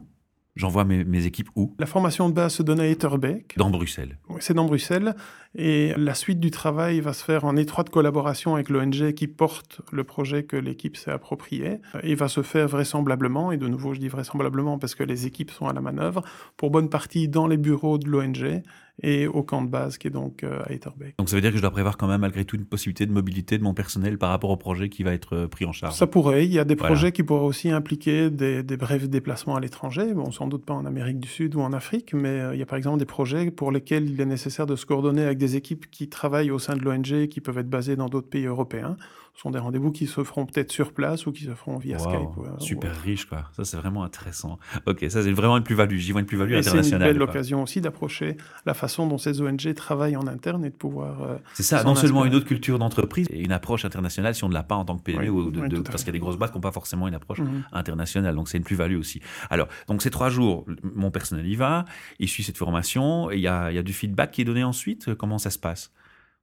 J'envoie 0.55 0.83
mes, 0.83 1.05
mes, 1.05 1.25
équipes 1.25 1.49
où? 1.55 1.73
La 1.79 1.85
formation 1.85 2.27
de 2.27 2.33
base 2.33 2.55
se 2.55 2.63
donne 2.63 2.81
à 2.81 2.87
Etterbeek. 2.87 3.57
Dans 3.57 3.69
Bruxelles. 3.69 4.17
Oui, 4.27 4.37
c'est 4.41 4.53
dans 4.53 4.65
Bruxelles. 4.65 5.15
Et 5.55 5.93
la 5.95 6.13
suite 6.13 6.39
du 6.39 6.51
travail 6.51 6.99
va 6.99 7.13
se 7.13 7.23
faire 7.23 7.45
en 7.45 7.55
étroite 7.55 7.89
collaboration 7.89 8.55
avec 8.55 8.69
l'ONG 8.69 9.13
qui 9.13 9.27
porte 9.27 9.81
le 9.91 10.03
projet 10.03 10.43
que 10.43 10.57
l'équipe 10.57 10.97
s'est 10.97 11.11
approprié. 11.11 11.79
Et 12.03 12.15
va 12.15 12.27
se 12.27 12.41
faire 12.41 12.67
vraisemblablement, 12.67 13.51
et 13.53 13.57
de 13.57 13.67
nouveau 13.67 13.93
je 13.93 13.99
dis 13.99 14.09
vraisemblablement 14.09 14.77
parce 14.77 14.93
que 14.93 15.03
les 15.03 15.25
équipes 15.25 15.51
sont 15.51 15.67
à 15.67 15.73
la 15.73 15.81
manœuvre, 15.81 16.21
pour 16.57 16.69
bonne 16.69 16.89
partie 16.89 17.29
dans 17.29 17.47
les 17.47 17.57
bureaux 17.57 17.97
de 17.97 18.09
l'ONG 18.09 18.61
et 19.01 19.27
au 19.27 19.43
camp 19.43 19.61
de 19.61 19.69
base 19.69 19.97
qui 19.97 20.07
est 20.07 20.11
donc 20.11 20.43
euh, 20.43 20.61
à 20.65 20.73
Etterbeek. 20.73 21.17
Donc 21.17 21.29
ça 21.29 21.35
veut 21.35 21.41
dire 21.41 21.51
que 21.51 21.57
je 21.57 21.61
dois 21.61 21.71
prévoir 21.71 21.97
quand 21.97 22.07
même 22.07 22.21
malgré 22.21 22.45
tout 22.45 22.55
une 22.55 22.65
possibilité 22.65 23.05
de 23.05 23.11
mobilité 23.11 23.57
de 23.57 23.63
mon 23.63 23.73
personnel 23.73 24.17
par 24.17 24.29
rapport 24.29 24.49
au 24.49 24.57
projet 24.57 24.89
qui 24.89 25.03
va 25.03 25.13
être 25.13 25.35
euh, 25.35 25.47
pris 25.47 25.65
en 25.65 25.71
charge 25.71 25.95
Ça 25.95 26.07
pourrait. 26.07 26.45
Il 26.45 26.53
y 26.53 26.59
a 26.59 26.63
des 26.63 26.75
projets 26.75 27.11
qui 27.11 27.23
pourraient 27.23 27.45
aussi 27.45 27.69
impliquer 27.69 28.29
des, 28.29 28.63
des, 28.63 28.77
brefs 28.77 29.09
déplacements 29.09 29.55
à 29.55 29.59
l'étranger. 29.59 30.13
Bon, 30.13 30.31
sans 30.31 30.47
doute 30.47 30.65
pas 30.65 30.73
en 30.73 30.85
Amérique 30.85 31.19
du 31.19 31.27
Sud 31.27 31.55
ou 31.55 31.61
en 31.61 31.73
Afrique, 31.73 32.13
mais 32.13 32.29
euh, 32.29 32.55
il 32.55 32.59
y 32.59 32.63
a 32.63 32.65
par 32.65 32.77
exemple 32.77 32.99
des 32.99 33.05
projets 33.05 33.51
pour 33.51 33.71
lesquels 33.71 34.09
il 34.09 34.19
est 34.21 34.25
nécessaire 34.25 34.65
de 34.65 34.75
se 34.75 34.85
coordonner 34.85 35.23
avec 35.23 35.37
des 35.37 35.55
équipes 35.55 35.89
qui 35.89 36.07
travaillent 36.07 36.51
au 36.51 36.59
sein 36.59 36.75
de 36.75 36.81
l'ONG, 36.81 37.27
qui 37.27 37.41
peuvent 37.41 37.57
être 37.57 37.69
basées 37.69 37.95
dans 37.95 38.09
d'autres 38.09 38.29
pays 38.29 38.45
européens. 38.45 38.97
Ce 39.33 39.41
sont 39.41 39.51
des 39.51 39.59
rendez-vous 39.59 39.91
qui 39.91 40.07
se 40.07 40.23
feront 40.23 40.45
peut-être 40.45 40.71
sur 40.71 40.93
place 40.93 41.25
ou 41.25 41.31
qui 41.31 41.45
se 41.45 41.55
feront 41.55 41.77
via 41.77 41.97
Skype. 41.97 42.59
super 42.59 42.95
riche, 43.01 43.25
quoi. 43.25 43.45
Ça, 43.53 43.63
c'est 43.63 43.77
vraiment 43.77 44.03
intéressant. 44.03 44.59
Ok, 44.85 45.05
ça, 45.09 45.23
c'est 45.23 45.31
vraiment 45.31 45.57
une 45.57 45.63
plus-value. 45.63 45.97
J'y 45.97 46.11
vois 46.11 46.21
une 46.21 46.27
plus-value 46.27 46.53
internationale. 46.53 47.01
C'est 47.01 47.07
une 47.07 47.13
belle 47.13 47.21
occasion 47.21 47.63
aussi 47.63 47.81
d'approcher 47.81 48.37
la 48.65 48.73
façon 48.73 49.07
dont 49.07 49.17
ces 49.17 49.41
ONG 49.41 49.73
travaillent 49.73 50.17
en 50.17 50.27
interne 50.27 50.65
et 50.65 50.69
de 50.69 50.75
pouvoir. 50.75 51.23
Euh, 51.23 51.37
c'est 51.53 51.63
ça, 51.63 51.83
non 51.83 51.95
seulement 51.95 52.25
une 52.25 52.35
autre 52.35 52.45
culture 52.45 52.77
d'entreprise 52.77 53.27
et 53.31 53.41
une 53.41 53.51
approche 53.51 53.85
internationale 53.85 54.35
si 54.35 54.43
on 54.43 54.49
ne 54.49 54.53
l'a 54.53 54.63
pas 54.63 54.75
en 54.75 54.85
tant 54.85 54.97
que 54.97 55.03
PME, 55.03 55.29
ou 55.29 55.49
de, 55.49 55.79
parce 55.79 56.03
qu'il 56.03 56.07
y 56.07 56.09
a 56.09 56.13
des 56.13 56.19
grosses 56.19 56.37
boîtes 56.37 56.51
qui 56.51 56.57
n'ont 56.57 56.61
pas 56.61 56.71
forcément 56.71 57.07
une 57.07 57.15
approche 57.15 57.39
mhm. 57.39 57.63
internationale. 57.71 58.35
Donc, 58.35 58.49
c'est 58.49 58.57
une 58.57 58.63
plus-value 58.63 58.97
aussi. 58.97 59.21
Alors, 59.49 59.67
donc, 59.87 60.01
ces 60.01 60.11
trois 60.11 60.29
jours, 60.29 60.65
mon 60.83 61.09
personnel 61.09 61.47
y 61.47 61.55
va, 61.55 61.85
il 62.19 62.27
suit 62.27 62.43
cette 62.43 62.57
formation, 62.57 63.31
et 63.31 63.35
il 63.35 63.41
y 63.41 63.47
a, 63.47 63.71
il 63.71 63.75
y 63.75 63.79
a 63.79 63.83
du 63.83 63.93
feedback 63.93 64.31
qui 64.31 64.41
est 64.41 64.45
donné 64.45 64.63
ensuite. 64.63 65.15
Comment 65.15 65.37
ça 65.37 65.49
se 65.49 65.59
passe? 65.59 65.91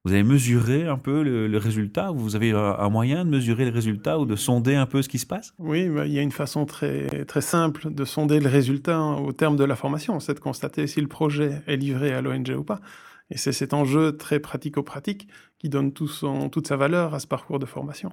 Vous 0.05 0.13
avez 0.13 0.23
mesuré 0.23 0.87
un 0.87 0.97
peu 0.97 1.23
le, 1.23 1.59
résultat? 1.59 2.11
Vous 2.11 2.37
avez 2.37 2.53
un 2.53 2.89
moyen 2.89 3.25
de 3.25 3.31
mesurer 3.31 3.65
le 3.65 3.71
résultat 3.71 4.19
ou 4.19 4.27
de 4.27 4.37
sonder 4.37 4.75
un 4.75 4.87
peu 4.87 5.03
ce 5.03 5.09
qui 5.09 5.19
se 5.19 5.27
passe? 5.27 5.53
Oui, 5.59 5.89
bah, 5.89 6.07
il 6.07 6.13
y 6.13 6.19
a 6.19 6.23
une 6.23 6.33
façon 6.33 6.67
très, 6.67 7.25
très 7.25 7.41
simple 7.41 7.93
de 7.93 8.05
sonder 8.05 8.41
le 8.41 8.49
résultat 8.49 9.01
au 9.01 9.33
terme 9.33 9.57
de 9.57 9.65
la 9.65 9.77
formation, 9.77 10.21
c'est 10.21 10.35
de 10.35 10.41
constater 10.41 10.87
si 10.87 11.01
le 11.01 11.09
projet 11.09 11.63
est 11.67 11.77
livré 11.77 12.15
à 12.15 12.23
l'ONG 12.23 12.55
ou 12.57 12.65
pas. 12.65 12.81
Et 13.31 13.37
c'est 13.37 13.53
cet 13.53 13.75
enjeu 13.75 14.17
très 14.17 14.41
pratico-pratique 14.41 15.29
qui 15.59 15.69
donne 15.69 15.93
tout 15.93 16.09
son, 16.09 16.49
toute 16.49 16.69
sa 16.69 16.77
valeur 16.77 17.15
à 17.15 17.21
ce 17.21 17.27
parcours 17.27 17.59
de 17.59 17.67
formation. 17.67 18.13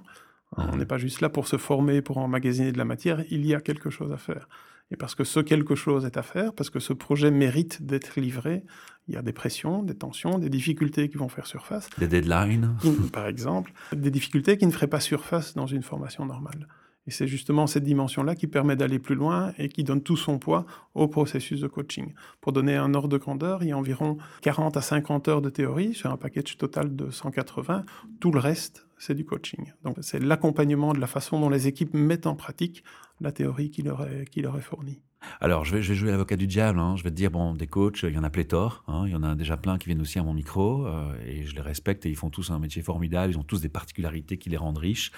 On 0.56 0.76
n'est 0.76 0.86
pas 0.86 0.98
juste 0.98 1.20
là 1.20 1.28
pour 1.28 1.48
se 1.48 1.56
former, 1.56 2.02
pour 2.02 2.18
emmagasiner 2.18 2.72
de 2.72 2.78
la 2.78 2.84
matière, 2.84 3.24
il 3.30 3.46
y 3.46 3.54
a 3.54 3.60
quelque 3.60 3.90
chose 3.90 4.12
à 4.12 4.16
faire. 4.16 4.48
Et 4.90 4.96
parce 4.96 5.14
que 5.14 5.24
ce 5.24 5.40
quelque 5.40 5.74
chose 5.74 6.04
est 6.04 6.16
à 6.16 6.22
faire, 6.22 6.52
parce 6.52 6.70
que 6.70 6.78
ce 6.78 6.92
projet 6.92 7.30
mérite 7.30 7.84
d'être 7.84 8.20
livré, 8.20 8.62
il 9.08 9.14
y 9.14 9.18
a 9.18 9.22
des 9.22 9.32
pressions, 9.32 9.82
des 9.82 9.94
tensions, 9.94 10.38
des 10.38 10.48
difficultés 10.48 11.08
qui 11.08 11.16
vont 11.16 11.28
faire 11.28 11.46
surface. 11.46 11.88
Des 11.98 12.08
deadlines 12.08 12.76
Par 13.12 13.26
exemple, 13.26 13.72
des 13.92 14.10
difficultés 14.10 14.56
qui 14.56 14.66
ne 14.66 14.72
feraient 14.72 14.86
pas 14.86 15.00
surface 15.00 15.54
dans 15.54 15.66
une 15.66 15.82
formation 15.82 16.24
normale. 16.24 16.68
Et 17.06 17.10
c'est 17.12 17.26
justement 17.28 17.66
cette 17.66 17.84
dimension-là 17.84 18.34
qui 18.34 18.46
permet 18.46 18.74
d'aller 18.76 18.98
plus 18.98 19.14
loin 19.14 19.52
et 19.58 19.68
qui 19.68 19.84
donne 19.84 20.02
tout 20.02 20.16
son 20.16 20.38
poids 20.38 20.66
au 20.94 21.06
processus 21.08 21.60
de 21.60 21.68
coaching. 21.68 22.12
Pour 22.40 22.52
donner 22.52 22.76
un 22.76 22.94
ordre 22.94 23.08
de 23.08 23.16
grandeur, 23.18 23.62
il 23.62 23.68
y 23.68 23.72
a 23.72 23.78
environ 23.78 24.18
40 24.42 24.76
à 24.76 24.80
50 24.80 25.28
heures 25.28 25.42
de 25.42 25.50
théorie 25.50 25.94
sur 25.94 26.10
un 26.10 26.16
package 26.16 26.56
total 26.56 26.96
de 26.96 27.10
180. 27.10 27.84
Tout 28.20 28.32
le 28.32 28.40
reste, 28.40 28.86
c'est 28.98 29.14
du 29.14 29.24
coaching. 29.24 29.72
Donc 29.84 29.96
c'est 30.00 30.18
l'accompagnement 30.18 30.92
de 30.94 30.98
la 30.98 31.06
façon 31.06 31.38
dont 31.40 31.48
les 31.50 31.68
équipes 31.68 31.94
mettent 31.94 32.26
en 32.26 32.34
pratique 32.34 32.82
la 33.20 33.32
théorie 33.32 33.70
qui 33.70 33.82
leur 33.82 34.02
est, 34.02 34.60
fournie. 34.60 35.00
Alors, 35.40 35.64
je 35.64 35.74
vais, 35.74 35.82
je 35.82 35.88
vais 35.90 35.94
jouer 35.94 36.10
l'avocat 36.10 36.36
du 36.36 36.46
diable. 36.46 36.78
hein. 36.78 36.94
Je 36.96 37.02
vais 37.02 37.10
te 37.10 37.14
dire, 37.14 37.30
bon, 37.30 37.54
des 37.54 37.66
coachs, 37.66 38.02
il 38.02 38.14
y 38.14 38.18
en 38.18 38.22
a 38.24 38.30
pléthore. 38.30 38.84
hein. 38.86 39.04
Il 39.06 39.12
y 39.12 39.16
en 39.16 39.22
a 39.22 39.34
déjà 39.34 39.56
plein 39.56 39.78
qui 39.78 39.86
viennent 39.86 40.00
aussi 40.00 40.18
à 40.18 40.22
mon 40.22 40.34
micro. 40.34 40.86
euh, 40.86 41.14
et 41.26 41.44
je 41.44 41.54
les 41.54 41.62
respecte 41.62 42.04
et 42.06 42.10
ils 42.10 42.16
font 42.16 42.30
tous 42.30 42.50
un 42.50 42.58
métier 42.58 42.82
formidable. 42.82 43.32
Ils 43.32 43.38
ont 43.38 43.42
tous 43.42 43.60
des 43.60 43.68
particularités 43.68 44.38
qui 44.38 44.50
les 44.50 44.56
rendent 44.56 44.78
riches. 44.78 45.12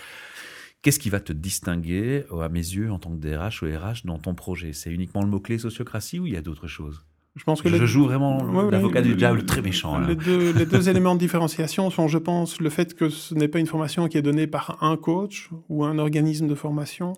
Qu'est-ce 0.82 0.99
qui 1.00 1.11
va 1.11 1.18
te 1.20 1.32
distinguer, 1.32 2.25
euh, 2.32 2.40
à 2.40 2.49
mes 2.49 2.61
yeux, 2.61 2.90
en 2.92 2.99
tant 2.99 3.11
que 3.11 3.16
DRH 3.16 3.62
ou 3.62 3.66
RH, 3.66 4.04
dans 4.06 4.18
ton 4.18 4.35
projet? 4.35 4.73
C'est 4.73 4.92
uniquement 4.92 5.23
le 5.23 5.28
mot-clé 5.28 5.58
sociocratie 5.58 6.18
ou 6.20 6.26
il 6.26 6.35
y 6.35 6.37
a 6.37 6.40
d'autres 6.42 6.68
choses? 6.68 7.04
Je 7.35 7.44
pense 7.44 7.62
que 7.62 7.68
Je 7.68 7.76
les- 7.76 7.87
joue 7.87 8.04
vraiment 8.04 8.38
Ouais, 8.44 8.70
l'avocat 8.70 9.02
du 9.02 9.14
diable 9.14 9.38
le- 9.40 9.47
très 9.47 9.61
méchant. 9.62 9.99
là. 9.99 10.08
Les 10.08 10.16
deux, 10.16 10.52
les 10.52 10.66
deux 10.66 10.88
éléments 10.88 11.14
de 11.14 11.20
différenciation 11.20 11.90
sont, 11.90 12.06
je 12.08 12.18
pense, 12.18 12.61
le 12.61 12.70
fait 12.70 12.94
que 12.94 13.08
ce 13.11 13.35
n'est 13.35 13.49
pas 13.49 13.58
une 13.58 13.66
formation 13.66 14.08
qui 14.08 14.18
est 14.18 14.23
donnée 14.23 14.47
par 14.47 14.82
un 14.82 14.97
coach 14.97 15.50
ou 15.68 15.85
un 15.85 15.99
organisme 15.99 16.47
de 16.49 16.54
formation 16.54 17.12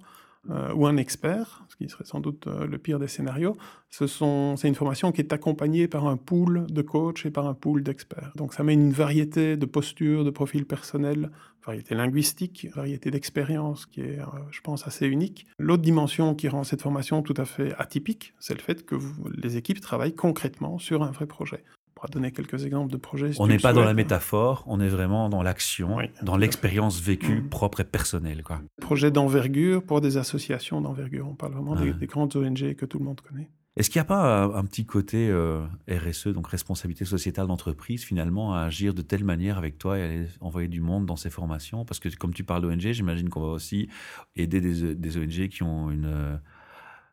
euh, 0.51 0.73
ou 0.75 0.87
un 0.87 0.97
expert, 0.97 1.63
ce 1.69 1.77
qui 1.77 1.87
serait 1.91 2.05
sans 2.07 2.21
doute 2.21 2.47
euh, 2.47 2.67
le 2.67 2.79
pire 2.79 2.99
des 2.99 3.09
scénarios. 3.09 3.57
Ce 3.91 4.07
sont, 4.07 4.57
c'est 4.57 4.69
une 4.69 4.75
formation 4.75 5.13
qui 5.13 5.21
est 5.21 5.35
accompagnée 5.35 5.87
par 5.87 6.07
un 6.07 6.17
pool 6.17 6.67
de 6.71 6.81
coachs 6.83 7.27
et 7.27 7.31
par 7.31 7.47
un 7.47 7.53
pool 7.53 7.83
d'experts. 7.83 8.33
Donc 8.37 8.55
ça 8.55 8.63
mène 8.63 8.81
une 8.81 8.93
variété 8.93 9.59
de 9.59 9.67
postures, 9.67 10.25
de 10.25 10.31
profils 10.31 10.65
personnels, 10.65 11.31
variété 11.65 11.95
linguistique, 11.95 12.69
variété 12.75 13.11
d'expériences 13.11 13.87
qui 13.87 14.01
est, 14.01 14.19
euh, 14.21 14.25
je 14.51 14.61
pense, 14.61 14.87
assez 14.87 15.07
unique. 15.07 15.47
L'autre 15.59 15.83
dimension 15.83 16.35
qui 16.35 16.49
rend 16.49 16.65
cette 16.65 16.83
formation 16.83 17.23
tout 17.23 17.35
à 17.37 17.45
fait 17.45 17.75
atypique, 17.79 18.35
c'est 18.39 18.55
le 18.55 18.61
fait 18.61 18.85
que 18.87 18.95
vous- 18.95 19.29
les 19.35 19.57
équipes 19.57 19.81
travaillent 19.81 20.15
concrètement 20.15 20.79
sur 20.79 21.03
un 21.03 21.11
vrai 21.11 21.27
projet. 21.27 21.63
On 21.67 21.93
pourra 21.95 22.09
donner 22.09 22.33
quelques 22.33 22.65
exemples 22.65 22.91
de 22.91 22.97
projets. 22.97 23.33
si 23.35 23.41
On 23.43 23.47
n'est 23.47 23.59
pas 23.59 23.75
dans 23.75 23.85
la 23.85 23.93
métaphore, 23.93 24.65
on 24.67 24.81
est 24.81 24.89
vraiment 24.89 25.29
dans 25.29 25.43
l'action, 25.43 25.97
Oui, 25.97 26.05
dans 26.23 26.39
l'expérience 26.39 26.99
vécue, 27.01 27.43
Mhm. 27.43 27.49
propre 27.51 27.81
et 27.81 27.85
personnelle. 27.85 28.43
Quoi. 28.43 28.63
Projet 28.81 29.11
d'envergure 29.11 29.83
pour 29.83 30.01
des 30.01 30.17
associations 30.17 30.81
d'envergure. 30.81 31.29
On 31.29 31.35
parle 31.35 31.53
vraiment 31.53 31.77
des, 31.77 31.93
des 31.93 32.07
grandes 32.07 32.35
ONG 32.37 32.75
que 32.75 32.87
tout 32.87 32.99
le 32.99 33.05
monde 33.05 33.21
connaît. 33.21 33.51
Est-ce 33.77 33.89
qu'il 33.89 34.01
n'y 34.01 34.03
a 34.03 34.07
pas 34.07 34.43
un, 34.43 34.55
un 34.55 34.65
petit 34.65 34.85
côté 34.85 35.29
euh, 35.31 35.65
RSE, 35.89 36.29
donc 36.29 36.49
responsabilité 36.49 37.05
sociétale 37.05 37.47
d'entreprise, 37.47 38.05
finalement, 38.05 38.55
à 38.55 38.63
agir 38.63 38.95
de 38.95 39.03
telle 39.03 39.23
manière 39.23 39.59
avec 39.59 39.79
toi 39.79 39.97
et 39.99 40.03
aller 40.03 40.27
envoyer 40.41 40.69
du 40.69 40.81
monde 40.81 41.07
dans 41.07 41.17
ces 41.17 41.31
formations? 41.31 41.85
Parce 41.85 42.01
que 42.01 42.09
comme 42.17 42.35
tu 42.35 42.43
parles 42.43 42.63
d'ONG, 42.63 42.81
j'imagine 42.81 43.29
qu'on 43.29 43.43
va 43.43 43.49
aussi 43.49 43.89
aider 44.35 44.61
des, 44.61 45.17
ONG 45.17 45.49
qui 45.49 45.63
ont 45.63 45.91
euh, 45.91 46.37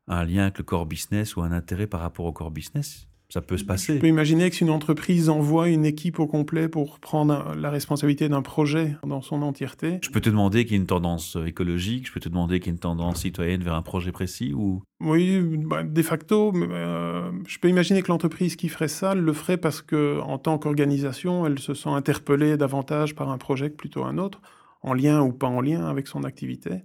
un 0.08 0.26
lien 0.26 0.44
avec 0.44 0.58
le 0.58 0.64
core 0.64 0.88
business 0.88 1.36
ou 1.36 1.42
un 1.42 1.52
intérêt 1.52 1.86
par 1.86 2.02
rapport 2.02 2.26
au 2.26 2.34
core 2.34 2.52
business. 2.52 3.08
Ça 3.29 3.41
peut 3.41 3.57
se 3.57 3.63
Je 3.63 3.67
passer. 3.67 4.00
peux 4.00 4.07
imaginer 4.07 4.50
que 4.50 4.55
si 4.55 4.63
une 4.63 4.69
entreprise 4.69 5.27
envoie 5.29 5.67
une 5.67 5.84
équipe 5.86 6.17
au 6.19 6.27
complet 6.27 6.69
pour 6.69 7.00
prendre 7.00 7.53
la 7.57 7.69
responsabilité 7.69 8.29
d'un 8.29 8.41
projet 8.41 8.96
dans 9.05 9.22
son 9.22 9.41
entièreté, 9.41 10.00
Je 10.01 10.10
peux 10.10 10.22
te 10.22 10.29
demander 10.29 10.63
qu'il 10.63 10.74
y 10.74 10.75
ait 10.75 10.79
une 10.81 10.88
tendance 10.88 11.36
euh, 11.36 11.46
écologique, 11.46 12.07
je 12.07 12.13
peux 12.13 12.22
te 12.22 12.29
demander 12.29 12.60
qu'il 12.60 12.67
y 12.67 12.69
ait 12.69 12.75
une 12.75 12.79
tendance 12.79 13.22
citoyenne 13.24 13.62
vers 13.63 13.74
un 13.74 13.81
projet 13.81 14.13
précis 14.13 14.53
ou? 14.53 14.81
Oui, 15.01 15.41
bah, 15.65 15.84
de 15.84 16.01
facto, 16.01 16.53
euh, 16.55 17.29
je 17.48 17.60
peux 17.60 17.67
imaginer 17.67 18.01
que 18.01 18.07
l'entreprise 18.07 18.55
qui 18.55 18.69
ferait 18.69 18.88
ça 18.88 19.13
le 19.13 19.34
ferait 19.34 19.57
parce 19.57 19.81
que, 19.81 20.19
en 20.22 20.38
tant 20.38 20.57
qu'organisation, 20.57 21.46
elle 21.46 21.60
se 21.60 21.74
sent 21.74 21.89
interpellée 21.89 22.55
davantage 22.55 23.13
par 23.13 23.29
un 23.29 23.38
projet 23.38 23.69
que 23.69 23.75
plutôt 23.75 24.05
un 24.05 24.17
autre, 24.17 24.41
en 24.81 24.93
lien 24.93 25.22
ou 25.22 25.34
pas 25.34 25.48
en 25.48 25.60
lien 25.60 25.86
avec 25.86 26.07
son 26.07 26.24
activité. 26.24 26.84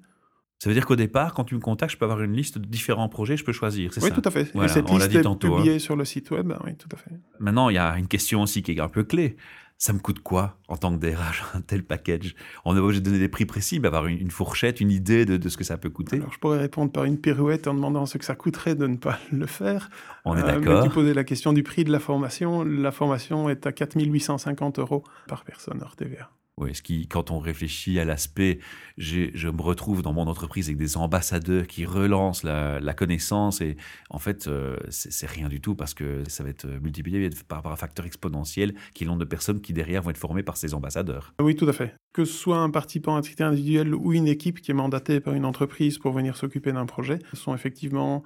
Ça 0.62 0.70
veut 0.70 0.74
dire 0.74 0.86
qu'au 0.86 0.94
départ, 0.94 1.34
quand 1.34 1.42
tu 1.42 1.56
me 1.56 1.60
contactes, 1.60 1.90
je 1.90 1.96
peux 1.98 2.04
avoir 2.04 2.22
une 2.22 2.34
liste 2.34 2.56
de 2.56 2.64
différents 2.64 3.08
projets, 3.08 3.36
je 3.36 3.44
peux 3.44 3.52
choisir, 3.52 3.92
c'est 3.92 4.00
Oui, 4.00 4.10
ça 4.10 4.14
tout 4.14 4.22
à 4.24 4.30
fait. 4.30 4.48
Voilà, 4.54 4.70
Et 4.70 4.72
cette 4.72 4.88
on 4.88 4.96
liste 4.96 5.08
dit 5.10 5.16
est 5.16 5.22
tantôt, 5.22 5.54
hein. 5.54 5.56
publiée 5.56 5.80
sur 5.80 5.96
le 5.96 6.04
site 6.04 6.30
web. 6.30 6.52
Oui, 6.64 6.76
tout 6.76 6.88
à 6.92 6.96
fait. 6.96 7.10
Maintenant, 7.40 7.68
il 7.68 7.74
y 7.74 7.78
a 7.78 7.98
une 7.98 8.06
question 8.06 8.42
aussi 8.42 8.62
qui 8.62 8.70
est 8.70 8.78
un 8.80 8.86
peu 8.88 9.02
clé. 9.02 9.36
Ça 9.78 9.92
me 9.92 9.98
coûte 9.98 10.20
quoi 10.20 10.58
en 10.68 10.76
tant 10.76 10.96
que 10.96 11.04
DRH, 11.04 11.42
un 11.54 11.62
tel 11.62 11.82
package? 11.82 12.36
On 12.64 12.76
est 12.76 12.78
obligé 12.78 13.00
de 13.00 13.04
donner 13.06 13.18
des 13.18 13.28
prix 13.28 13.44
précis, 13.44 13.80
mais 13.80 13.88
avoir 13.88 14.06
une, 14.06 14.30
fourchette, 14.30 14.80
une 14.80 14.92
idée 14.92 15.24
de, 15.24 15.36
de 15.36 15.48
ce 15.48 15.56
que 15.56 15.64
ça 15.64 15.76
peut 15.78 15.90
coûter? 15.90 16.18
Alors, 16.18 16.32
je 16.32 16.38
pourrais 16.38 16.58
répondre 16.60 16.92
par 16.92 17.02
une 17.06 17.18
pirouette 17.18 17.66
en 17.66 17.74
demandant 17.74 18.06
ce 18.06 18.16
que 18.16 18.24
ça 18.24 18.36
coûterait 18.36 18.76
de 18.76 18.86
ne 18.86 18.96
pas 18.98 19.18
le 19.32 19.46
faire. 19.46 19.90
On 20.24 20.36
est 20.36 20.42
Euh, 20.44 20.46
d'accord. 20.46 20.84
tu 20.84 20.90
posais 20.90 21.12
la 21.12 21.24
question 21.24 21.52
du 21.52 21.64
prix 21.64 21.82
de 21.82 21.90
la 21.90 21.98
formation. 21.98 22.62
La 22.62 22.92
formation 22.92 23.48
est 23.48 23.66
à 23.66 23.72
4850 23.72 24.78
euros 24.78 25.02
par 25.26 25.42
personne 25.42 25.80
hors 25.82 25.96
TVA. 25.96 26.30
Oui, 26.58 26.74
ce 26.74 26.82
qui, 26.82 27.08
quand 27.08 27.30
on 27.30 27.38
réfléchit 27.38 27.98
à 27.98 28.04
l'aspect, 28.04 28.58
je 28.98 29.48
me 29.48 29.62
retrouve 29.62 30.02
dans 30.02 30.12
mon 30.12 30.26
entreprise 30.26 30.68
avec 30.68 30.76
des 30.76 30.98
ambassadeurs 30.98 31.66
qui 31.66 31.86
relancent 31.86 32.42
la, 32.42 32.94
connaissance 32.94 33.62
et 33.62 33.78
en 34.10 34.18
fait, 34.18 34.46
euh, 34.46 34.76
c'est 34.90 35.26
rien 35.26 35.48
du 35.48 35.62
tout 35.62 35.74
parce 35.74 35.94
que 35.94 36.28
ça 36.28 36.44
va 36.44 36.50
être 36.50 36.66
multiplié 36.66 37.30
par, 37.48 37.66
un 37.66 37.76
facteur 37.76 38.04
exponentiel 38.04 38.74
qui 38.92 39.02
est 39.02 39.06
le 39.06 39.12
nombre 39.12 39.20
de 39.20 39.28
personnes 39.28 39.62
qui 39.62 39.72
derrière 39.72 40.02
vont 40.02 40.10
être 40.10 40.18
formées 40.18 40.42
par 40.42 40.58
ces 40.58 40.74
ambassadeurs. 40.74 41.32
Oui, 41.40 41.56
tout 41.56 41.68
à 41.68 41.72
fait. 41.72 41.94
Que 42.12 42.26
ce 42.26 42.34
soit 42.34 42.58
un 42.58 42.68
participant 42.68 43.16
à 43.16 43.22
titre 43.22 43.42
individuel 43.42 43.94
ou 43.94 44.12
une 44.12 44.28
équipe 44.28 44.60
qui 44.60 44.72
est 44.72 44.74
mandatée 44.74 45.20
par 45.20 45.32
une 45.32 45.46
entreprise 45.46 45.96
pour 45.96 46.12
venir 46.12 46.36
s'occuper 46.36 46.72
d'un 46.72 46.84
projet, 46.84 47.18
ce 47.30 47.36
sont 47.36 47.54
effectivement 47.54 48.22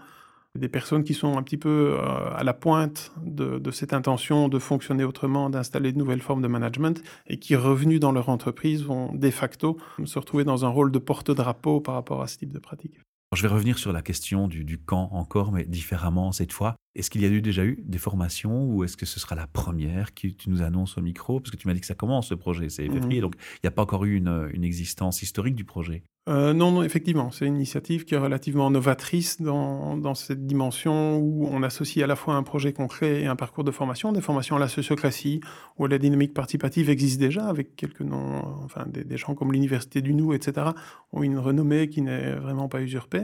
des 0.57 0.69
personnes 0.69 1.05
qui 1.05 1.15
sont 1.15 1.37
un 1.39 1.43
petit 1.43 1.57
peu 1.57 1.97
euh, 1.99 2.35
à 2.35 2.45
la 2.45 2.55
pointe 2.55 3.13
de, 3.25 3.59
de 3.59 3.71
cette 3.71 3.93
intention 3.93 4.49
de 4.49 4.59
fonctionner 4.59 5.05
autrement, 5.05 5.51
d'installer 5.51 5.93
de 5.93 5.99
nouvelles 5.99 6.23
formes 6.23 6.43
de 6.43 6.49
management, 6.49 7.03
et 7.27 7.39
qui, 7.39 7.57
revenus 7.57 8.01
dans 8.01 8.12
leur 8.12 8.29
entreprise, 8.29 8.83
vont 8.83 9.12
de 9.14 9.31
facto 9.31 9.77
se 10.05 10.19
retrouver 10.19 10.45
dans 10.45 10.64
un 10.64 10.69
rôle 10.69 10.90
de 10.92 10.99
porte-drapeau 10.99 11.81
par 11.81 11.95
rapport 11.95 12.23
à 12.23 12.27
ce 12.27 12.38
type 12.38 12.53
de 12.53 12.59
pratique. 12.59 12.95
Alors, 13.33 13.38
je 13.38 13.42
vais 13.42 13.49
revenir 13.53 13.77
sur 13.77 13.92
la 13.92 14.03
question 14.03 14.47
du, 14.47 14.62
du 14.64 14.79
quand 14.79 15.09
encore, 15.12 15.51
mais 15.51 15.64
différemment 15.64 16.31
cette 16.31 16.53
fois. 16.53 16.77
Est-ce 16.95 17.11
qu'il 17.11 17.23
y 17.23 17.25
a 17.25 17.29
eu, 17.29 17.42
déjà 17.42 17.64
eu 17.64 17.83
des 17.85 17.99
formations 17.99 18.64
ou 18.71 18.85
est-ce 18.85 18.97
que 18.97 19.05
ce 19.05 19.19
sera 19.19 19.35
la 19.35 19.49
première 19.49 20.14
que 20.14 20.29
tu 20.29 20.49
nous 20.49 20.62
annonces 20.62 20.97
au 20.97 21.03
micro? 21.03 21.40
Parce 21.40 21.51
que 21.51 21.57
tu 21.57 21.66
m'as 21.66 21.75
dit 21.75 21.81
que 21.81 21.87
ça 21.87 21.95
commence 21.97 22.29
ce 22.29 22.35
projet, 22.35 22.69
c'est 22.69 22.88
février, 22.88 23.16
Mhm. 23.16 23.23
donc 23.23 23.35
il 23.55 23.61
n'y 23.64 23.69
a 23.69 23.73
pas 23.73 23.83
encore 23.83 24.05
eu 24.05 24.16
une, 24.16 24.49
une 24.53 24.62
existence 24.64 25.23
historique 25.23 25.57
du 25.57 25.64
projet. 25.64 26.05
Euh, 26.29 26.53
non, 26.53 26.73
non, 26.73 26.83
effectivement, 26.83 27.31
c'est 27.31 27.47
une 27.47 27.55
initiative 27.55 28.05
qui 28.05 28.15
est 28.15 28.19
relativement 28.19 28.69
novatrice 28.69 29.41
dans, 29.41 29.97
dans 29.97 30.17
cette 30.17 30.45
dimension 30.45 31.19
où 31.19 31.47
on 31.47 31.62
associe 31.62 32.03
à 32.03 32.09
la 32.09 32.17
fois 32.17 32.35
un 32.35 32.43
projet 32.43 32.73
concret 32.73 33.23
et 33.23 33.27
un 33.27 33.37
parcours 33.37 33.62
de 33.62 33.71
formation. 33.71 34.11
Des 34.11 34.21
formations 34.21 34.57
à 34.57 34.59
la 34.59 34.67
sociocratie 34.67 35.41
à 35.79 35.87
la 35.87 35.99
dynamique 35.99 36.35
participative 36.35 36.91
existent 36.91 37.21
déjà 37.21 37.47
avec 37.47 37.77
quelques 37.77 38.01
noms, 38.01 38.39
euh, 38.39 38.65
enfin 38.65 38.87
des, 38.89 39.05
des 39.05 39.17
gens 39.17 39.37
comme 39.37 39.53
l'Université 39.53 40.03
du 40.03 40.15
Nou, 40.15 40.35
etc., 40.35 40.69
ont 41.12 41.23
une 41.23 41.39
renommée 41.39 41.89
qui 41.89 42.03
n'est 42.03 42.33
vraiment 42.35 42.69
pas 42.69 42.81
usurpée. 42.81 43.23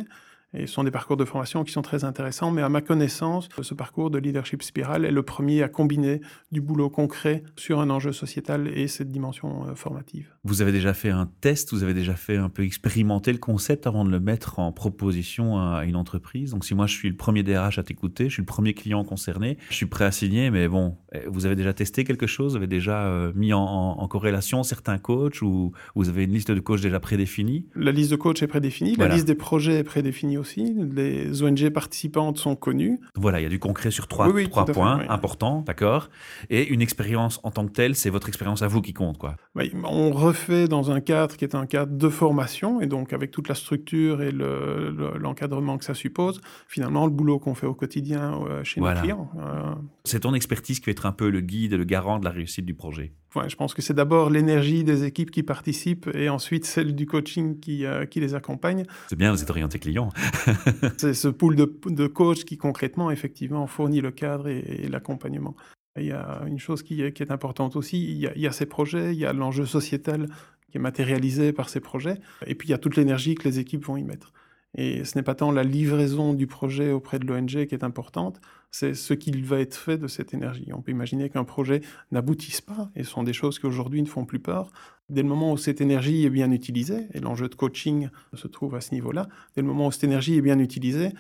Et 0.55 0.67
ce 0.67 0.73
sont 0.75 0.85
des 0.85 0.91
parcours 0.91 1.17
de 1.17 1.25
formation 1.25 1.65
qui 1.65 1.73
sont 1.73 1.83
très 1.83 2.05
intéressants, 2.05 2.51
mais 2.51 2.63
à 2.63 2.69
ma 2.69 2.81
connaissance, 2.83 3.49
ce 3.63 3.75
parcours 3.75 4.11
de 4.11 4.19
leadership 4.19 4.63
spiral 4.63 5.05
est 5.05 5.11
le 5.11 5.23
premier 5.23 5.63
à 5.63 5.69
combiner 5.69 6.21
du 6.51 6.61
boulot 6.61 6.91
concret 6.91 7.43
sur 7.57 7.81
un 7.81 7.89
enjeu 7.89 8.13
sociétal 8.13 8.69
et 8.69 8.87
cette 8.89 9.11
dimension 9.11 9.67
euh, 9.69 9.75
formative. 9.75 10.29
Vous 10.45 10.61
avez 10.61 10.73
déjà 10.73 10.93
fait 10.93 11.11
un 11.11 11.29
test, 11.41 11.73
vous 11.73 11.83
avez 11.83 11.95
déjà 11.95 12.15
fait 12.15 12.37
un 12.37 12.49
peu 12.51 12.65
expérimenter 12.65 13.33
le 13.33 13.39
concept 13.39 13.87
avant 13.87 14.05
de 14.05 14.11
le 14.11 14.21
mettre 14.21 14.59
en 14.59 14.73
proposition 14.73 15.59
à 15.59 15.85
une 15.87 15.97
entreprise. 15.97 16.51
Donc 16.51 16.65
si 16.65 16.75
moi 16.75 16.87
je 16.87 16.93
suis 16.95 17.09
le 17.09 17.17
premier 17.17 17.43
DRH 17.43 17.79
à 17.79 17.83
t'écouter, 17.83 18.25
je 18.29 18.35
suis 18.35 18.43
le 18.43 18.47
premier 18.47 18.75
client 18.75 19.05
concerné, 19.05 19.57
je 19.71 19.75
suis 19.77 19.87
prêt 19.87 20.05
à 20.05 20.13
signer, 20.13 20.51
mais 20.51 20.69
bon, 20.69 20.97
eh, 21.15 21.21
vous 21.29 21.47
avez 21.47 21.57
déjà 21.57 21.73
testé 21.73 22.05
quelque 22.05 22.27
chose, 22.27 22.53
vous 22.53 22.57
avez 22.59 22.67
déjà 22.67 23.07
euh, 23.07 23.33
mis 23.35 23.53
en, 23.55 23.61
en- 23.63 23.99
en 24.03 24.09
corrélation 24.09 24.63
certains 24.65 24.99
coachs 24.99 25.41
ou 25.41 25.73
vous 25.95 26.09
avez 26.11 26.25
une 26.25 26.33
liste 26.33 26.51
de 26.51 26.61
coachs 26.61 26.81
déjà 26.83 27.01
prédéfinie? 27.01 27.67
La 27.75 27.93
liste 27.93 28.11
de 28.11 28.17
coachs 28.17 28.43
est 28.43 28.47
prédéfinie, 28.47 28.95
Voilà. 28.97 29.09
la 29.11 29.15
liste 29.15 29.27
des 29.27 29.35
projets 29.35 29.79
est 29.79 29.85
prédéfinie 29.85 30.37
aussi, 30.39 30.42
les 30.45 31.43
ONG 31.43 31.69
participantes 31.71 32.39
sont 32.39 32.57
connues. 32.57 32.99
Voilà, 33.15 33.41
il 33.41 33.43
y 33.45 33.47
a 33.47 33.49
du 33.49 33.59
concret 33.59 33.91
sur 33.91 34.09
trois, 34.09 34.27
Oui, 34.29 34.33
oui, 34.35 34.49
trois 34.49 34.65
tout 34.65 34.71
à 34.71 34.75
fait, 34.75 34.81
points 34.81 34.99
oui. 35.01 35.05
importants, 35.09 35.63
d'accord 35.67 36.09
Et 36.51 36.67
une 36.69 36.81
expérience 36.83 37.41
en 37.43 37.51
tant 37.51 37.67
que 37.67 37.73
telle, 37.73 37.95
c'est 37.95 38.11
votre 38.11 38.29
expérience 38.29 38.63
à 38.63 38.69
vous 38.69 38.81
qui 38.83 38.93
compte, 38.93 39.19
quoi. 39.19 39.37
On 39.85 40.11
refait 40.11 40.69
dans 40.69 40.91
un 40.91 41.01
cadre 41.01 41.37
qui 41.37 41.45
est 41.45 41.55
un 41.55 41.67
cadre 41.67 41.97
de 41.97 42.09
formation, 42.09 42.81
et 42.81 42.87
donc 42.87 43.13
avec 43.13 43.31
toute 43.31 43.49
la 43.49 43.55
structure 43.55 44.23
et 44.23 44.31
le- 44.33 44.91
le- 44.97 45.19
l'encadrement 45.19 45.79
que 45.79 45.85
ça 45.85 45.95
suppose, 45.95 46.41
finalement 46.69 47.05
le 47.07 47.13
boulot 47.13 47.39
qu'on 47.39 47.55
fait 47.55 47.67
au 47.67 47.75
quotidien 47.75 48.41
euh, 48.49 48.65
chez 48.65 48.81
Voilà. 48.81 49.01
nos 49.01 49.03
clients. 49.03 49.31
Euh, 49.39 49.75
C'est 50.05 50.21
ton 50.21 50.35
expertise 50.35 50.81
qui 50.81 50.87
va 50.87 50.93
être 50.93 51.07
un 51.07 51.13
peu 51.13 51.31
le 51.31 51.41
guide, 51.41 51.75
le 51.75 51.85
garant 51.85 52.19
de 52.19 52.25
la 52.25 52.31
réussite 52.31 52.65
du 52.65 52.75
projet. 52.75 53.13
Ouais, 53.35 53.49
je 53.49 53.57
pense 53.57 53.75
que 53.75 53.83
c'est 53.83 53.95
d'abord 53.95 54.31
l'énergie 54.31 54.85
des 54.85 55.05
équipes 55.05 55.31
qui 55.31 55.43
participent 55.43 56.09
et 56.15 56.29
ensuite 56.29 56.65
celle 56.65 56.95
du 56.95 57.07
coaching 57.07 57.61
qui, 57.61 57.85
euh, 57.85 58.07
qui 58.07 58.21
les 58.21 58.35
accompagne. 58.35 58.85
C'est 59.09 59.19
bien, 59.19 59.33
vous 59.33 59.43
êtes 59.43 59.51
orienté 59.51 59.79
client. 59.79 60.11
C'est 60.99 61.15
ce 61.15 61.29
pool 61.29 61.57
de, 61.57 61.79
de 61.87 62.07
coachs 62.07 62.45
qui 62.45 62.57
concrètement, 62.57 63.11
effectivement, 63.11 63.67
fournit 63.67 64.01
le 64.01 64.11
cadre 64.11 64.49
et, 64.49 64.59
et 64.59 64.89
l'accompagnement. 64.89 65.57
Il 65.97 66.07
y 66.07 66.13
a 66.13 66.43
une 66.47 66.59
chose 66.59 66.83
qui 66.83 67.03
est, 67.03 67.13
qui 67.13 67.23
est 67.23 67.31
importante 67.31 67.77
aussi, 67.77 68.03
il 68.03 68.17
y, 68.17 68.27
a, 68.27 68.33
il 68.35 68.41
y 68.41 68.47
a 68.47 68.53
ces 68.53 68.65
projets, 68.65 69.13
il 69.13 69.19
y 69.19 69.27
a 69.27 69.33
l'enjeu 69.33 69.67
sociétal 69.67 70.27
qui 70.71 70.79
est 70.79 70.81
matérialisé 70.81 71.53
par 71.53 71.69
ces 71.69 71.81
projets, 71.81 72.19
et 72.47 72.55
puis 72.55 72.69
il 72.69 72.71
y 72.71 72.75
a 72.75 72.79
toute 72.79 72.97
l'énergie 72.97 73.35
que 73.35 73.47
les 73.47 73.59
équipes 73.59 73.85
vont 73.85 73.99
y 73.99 74.03
mettre. 74.03 74.33
Et 74.75 75.05
ce 75.05 75.19
n'est 75.19 75.23
pas 75.23 75.35
tant 75.35 75.53
la 75.53 75.65
livraison 75.65 76.33
du 76.33 76.47
projet 76.47 76.93
auprès 76.93 77.19
de 77.19 77.27
l'ONG 77.27 77.67
qui 77.67 77.75
est 77.75 77.85
importante, 77.85 78.41
c'est 78.73 78.95
ce 78.95 79.15
qu'il 79.15 79.45
va 79.45 79.61
être 79.61 79.77
fait 79.77 79.99
de 79.99 80.09
cette 80.09 80.33
énergie. 80.35 80.71
On 80.73 80.81
peut 80.83 80.91
imaginer 80.91 81.29
qu'un 81.31 81.45
projet 81.45 81.83
n'aboutisse 82.11 82.61
pas, 82.63 82.91
et 82.97 83.05
ce 83.05 83.11
sont 83.11 83.23
des 83.23 83.35
choses 83.35 83.59
qui 83.59 83.67
aujourd'hui 83.67 84.03
ne 84.03 84.09
font 84.09 84.25
plus 84.25 84.41
peur. 84.41 84.73
Dès 85.11 85.23
le 85.23 85.29
moment 85.29 85.53
où 85.53 85.59
cette 85.59 85.81
énergie 85.83 86.25
est 86.25 86.31
bien 86.31 86.51
utilisée, 86.51 87.07
et 87.13 87.21
l'enjeu 87.21 87.49
de 87.49 87.55
coaching 87.55 88.09
se 88.33 88.49
trouve 88.49 88.75
à 88.75 88.81
ce 88.81 88.93
niveau-là, 88.95 89.29
dès 89.55 89.61
le 89.61 89.69
moment 89.69 89.87
où 89.89 89.93
cette 89.93 90.05
énergie 90.05 90.37
est 90.37 90.41
bien 90.43 90.59
utilisée, 90.59 91.11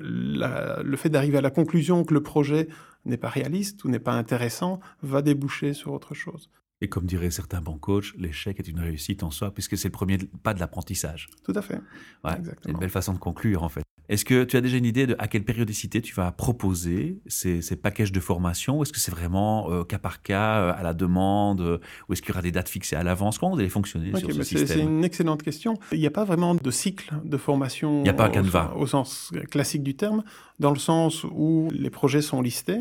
la- 0.00 0.82
le 0.82 0.96
fait 0.96 1.08
d'arriver 1.10 1.38
à 1.38 1.40
la 1.40 1.50
conclusion 1.50 2.04
que 2.04 2.12
le 2.14 2.22
projet 2.22 2.68
n'est 3.04 3.16
pas 3.16 3.28
réaliste 3.28 3.84
ou 3.84 3.88
n'est 3.88 3.98
pas 3.98 4.12
intéressant 4.14 4.80
va 5.02 5.22
déboucher 5.22 5.74
sur 5.74 5.92
autre 5.92 6.14
chose. 6.14 6.50
Et 6.80 6.88
comme 6.88 7.04
diraient 7.06 7.30
certains 7.30 7.60
bons 7.60 7.76
coachs, 7.78 8.14
l'échec 8.16 8.58
est 8.58 8.66
une 8.68 8.80
réussite 8.80 9.22
en 9.22 9.30
soi, 9.30 9.52
puisque 9.52 9.76
c'est 9.76 9.88
le 9.88 9.92
premier 9.92 10.18
pas 10.42 10.54
de 10.54 10.60
l'apprentissage. 10.60 11.28
Tout 11.44 11.52
à 11.54 11.60
fait. 11.62 11.78
Ouais, 12.24 12.32
c'est 12.62 12.70
une 12.70 12.78
belle 12.78 12.88
façon 12.90 13.12
de 13.12 13.18
conclure, 13.18 13.62
en 13.62 13.68
fait. 13.68 13.82
Est-ce 14.10 14.24
que 14.24 14.42
tu 14.42 14.56
as 14.56 14.60
déjà 14.60 14.76
une 14.76 14.84
idée 14.84 15.06
de 15.06 15.14
à 15.20 15.28
quelle 15.28 15.44
périodicité 15.44 16.02
tu 16.02 16.12
vas 16.16 16.32
proposer 16.32 17.20
ces, 17.26 17.62
ces 17.62 17.76
packages 17.76 18.10
de 18.10 18.18
formation 18.18 18.78
Ou 18.78 18.82
est-ce 18.82 18.92
que 18.92 18.98
c'est 18.98 19.12
vraiment 19.12 19.70
euh, 19.70 19.84
cas 19.84 20.00
par 20.00 20.20
cas, 20.20 20.58
euh, 20.62 20.72
à 20.76 20.82
la 20.82 20.94
demande 20.94 21.60
euh, 21.60 21.78
Ou 22.08 22.12
est-ce 22.12 22.20
qu'il 22.20 22.30
y 22.30 22.32
aura 22.32 22.42
des 22.42 22.50
dates 22.50 22.68
fixées 22.68 22.96
à 22.96 23.04
l'avance? 23.04 23.38
Comment 23.38 23.52
vous 23.54 23.60
allez 23.60 23.68
fonctionner 23.68 24.10
sur 24.18 24.32
ce 24.32 24.38
bah, 24.38 24.44
système 24.44 24.66
C'est 24.66 24.80
une 24.80 25.04
excellente 25.04 25.44
question. 25.44 25.74
Il 25.92 26.00
n'y 26.00 26.08
a 26.08 26.10
pas 26.10 26.24
vraiment 26.24 26.56
de 26.56 26.70
cycle 26.72 27.14
de 27.24 27.36
formation 27.36 28.00
Il 28.00 28.02
n'y 28.02 28.08
a 28.08 28.14
pas 28.14 28.28
au- 28.74 28.80
au 28.80 28.86
sens 28.88 29.30
classique 29.48 29.84
du 29.84 29.94
terme, 29.94 30.24
dans 30.58 30.72
le 30.72 30.78
sens 30.80 31.22
où 31.24 31.68
les 31.70 31.90
projets 31.90 32.20
sont 32.20 32.42
listés. 32.42 32.80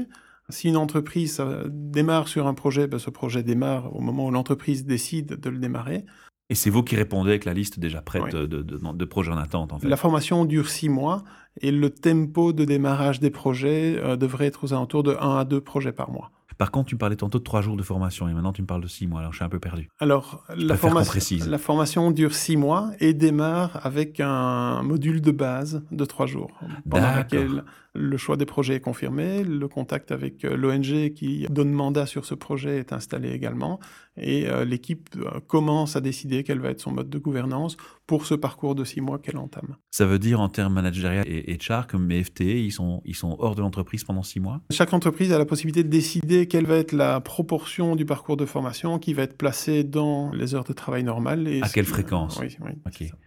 Si 0.50 0.68
une 0.68 0.78
entreprise 0.78 1.40
démarre 1.68 2.28
sur 2.28 2.48
un 2.48 2.56
projet, 2.56 2.88
ben, 2.88 2.98
ce 2.98 3.12
projet 3.12 3.44
démarre 3.44 3.96
au 3.96 4.02
moment 4.02 4.26
où 4.26 4.32
l'entreprise 4.32 4.84
décide 4.84 5.40
de 5.40 5.50
le 5.52 5.60
démarrer. 5.60 6.06
Et 6.50 6.56
c'est 6.56 6.70
vous 6.70 6.82
qui 6.84 6.96
répondez 6.96 7.30
avec 7.30 7.46
la 7.46 7.54
liste 7.54 7.80
déjà 7.80 8.02
prête 8.02 8.24
Oui. 8.24 8.32
de, 8.32 8.46
de, 8.48 8.62
de- 8.64 8.80
de 8.94 9.06
projets 9.06 9.32
en 9.32 9.38
attente, 9.38 9.72
en 9.72 9.80
fait. 9.80 9.88
La 9.88 9.98
formation 9.98 10.46
dure 10.46 10.70
six 10.70 10.90
mois 10.90 11.24
et 11.62 11.72
le 11.72 11.90
tempo 11.92 12.54
de 12.54 12.66
démarrage 12.66 13.20
des 13.20 13.30
projets 13.30 13.98
euh, 14.04 14.16
devrait 14.16 14.48
être 14.48 14.64
aux 14.64 14.74
alentours 14.74 15.04
de 15.04 15.16
1 15.20 15.38
à 15.38 15.46
2 15.46 15.62
projets 15.62 15.92
par 15.92 16.10
mois. 16.10 16.32
Par 16.58 16.72
contre, 16.72 16.88
tu 16.90 16.96
me 16.96 17.00
parlais 17.00 17.16
tantôt 17.16 17.38
de 17.40 17.44
trois 17.46 17.62
jours 17.62 17.78
de 17.78 17.84
formation 17.84 18.28
et 18.28 18.34
maintenant 18.34 18.52
tu 18.52 18.62
me 18.62 18.68
parles 18.68 18.82
de 18.82 18.88
six 18.88 19.08
mois. 19.08 19.20
Alors 19.22 19.32
je 19.32 19.38
suis 19.38 19.46
un 19.46 19.50
peu 19.50 19.60
perdu. 19.60 19.90
Alors, 20.00 20.44
la, 20.58 20.76
formation- 20.76 21.10
précise. 21.12 21.48
la 21.48 21.58
formation 21.58 22.12
dure 22.12 22.34
six 22.36 22.58
mois 22.58 22.90
et 23.00 23.14
démarre 23.14 23.80
avec 23.86 24.20
un 24.20 24.82
module 24.84 25.22
de 25.22 25.32
base 25.32 25.84
de 25.92 26.04
trois 26.04 26.26
jours, 26.26 26.52
pendant 26.90 27.04
D'accord. 27.16 27.62
Le 27.94 28.18
choix 28.18 28.38
des 28.38 28.46
projets 28.46 28.76
est 28.76 28.82
confirmé, 28.82 29.44
le 29.44 29.68
contact 29.68 30.12
avec 30.12 30.46
euh, 30.46 30.56
l'ONG 30.56 31.14
qui 31.14 31.46
donne 31.50 31.72
mandat 31.72 32.06
sur 32.06 32.26
ce 32.26 32.36
projet 32.36 32.78
est 32.78 32.94
installé 32.94 33.32
également, 33.32 33.80
et 34.18 34.48
euh, 34.48 34.66
l'équipe 34.66 35.10
euh, 35.18 35.40
commence 35.48 35.96
à 35.96 36.02
décider 36.02 36.44
quel 36.44 36.60
va 36.60 36.70
être 36.70 36.82
son 36.82 36.92
mode 36.92 37.10
de 37.10 37.18
gouvernance 37.18 37.78
pour 38.06 38.26
ce 38.26 38.34
parcours 38.34 38.76
de 38.76 38.84
six 38.84 39.02
mois 39.02 39.20
qu'elle 39.20 39.38
entame. 39.38 39.76
Ça 39.92 40.06
veut 40.06 40.20
dire 40.20 40.40
en 40.40 40.50
termes 40.50 40.74
managériels 40.74 41.26
et 41.28 41.58
HR, 41.58 41.88
comme 41.88 42.06
mes 42.06 42.24
FTE, 42.24 42.42
ils 42.42 42.72
sont, 42.72 43.02
ils 43.06 43.16
sont 43.16 43.36
hors 43.40 43.56
de 43.56 43.62
l'entreprise 43.62 44.04
pendant 44.04 44.24
six 44.24 44.40
mois? 44.40 44.62
Chaque 44.72 44.94
entreprise 44.94 45.32
a 45.32 45.38
la 45.38 45.46
possibilité 45.46 45.84
de 45.84 45.90
décider 45.90 46.48
quelle 46.48 46.66
va 46.66 46.78
être 46.78 46.92
la 46.92 47.22
proportion 47.22 47.96
du 47.96 48.06
parcours 48.06 48.38
de 48.38 48.46
formation 48.46 49.00
qui 49.00 49.14
va 49.14 49.24
être 49.24 49.38
placée 49.38 49.84
dans 49.84 50.32
les 50.32 50.56
heures 50.56 50.64
de 50.64 50.74
travail 50.74 51.04
normales. 51.04 51.48
Et 51.48 51.62
À 51.62 51.70
quelle 51.70 51.86
fréquence? 51.86 52.40
Oui, 52.40 52.58
oui. 52.62 52.72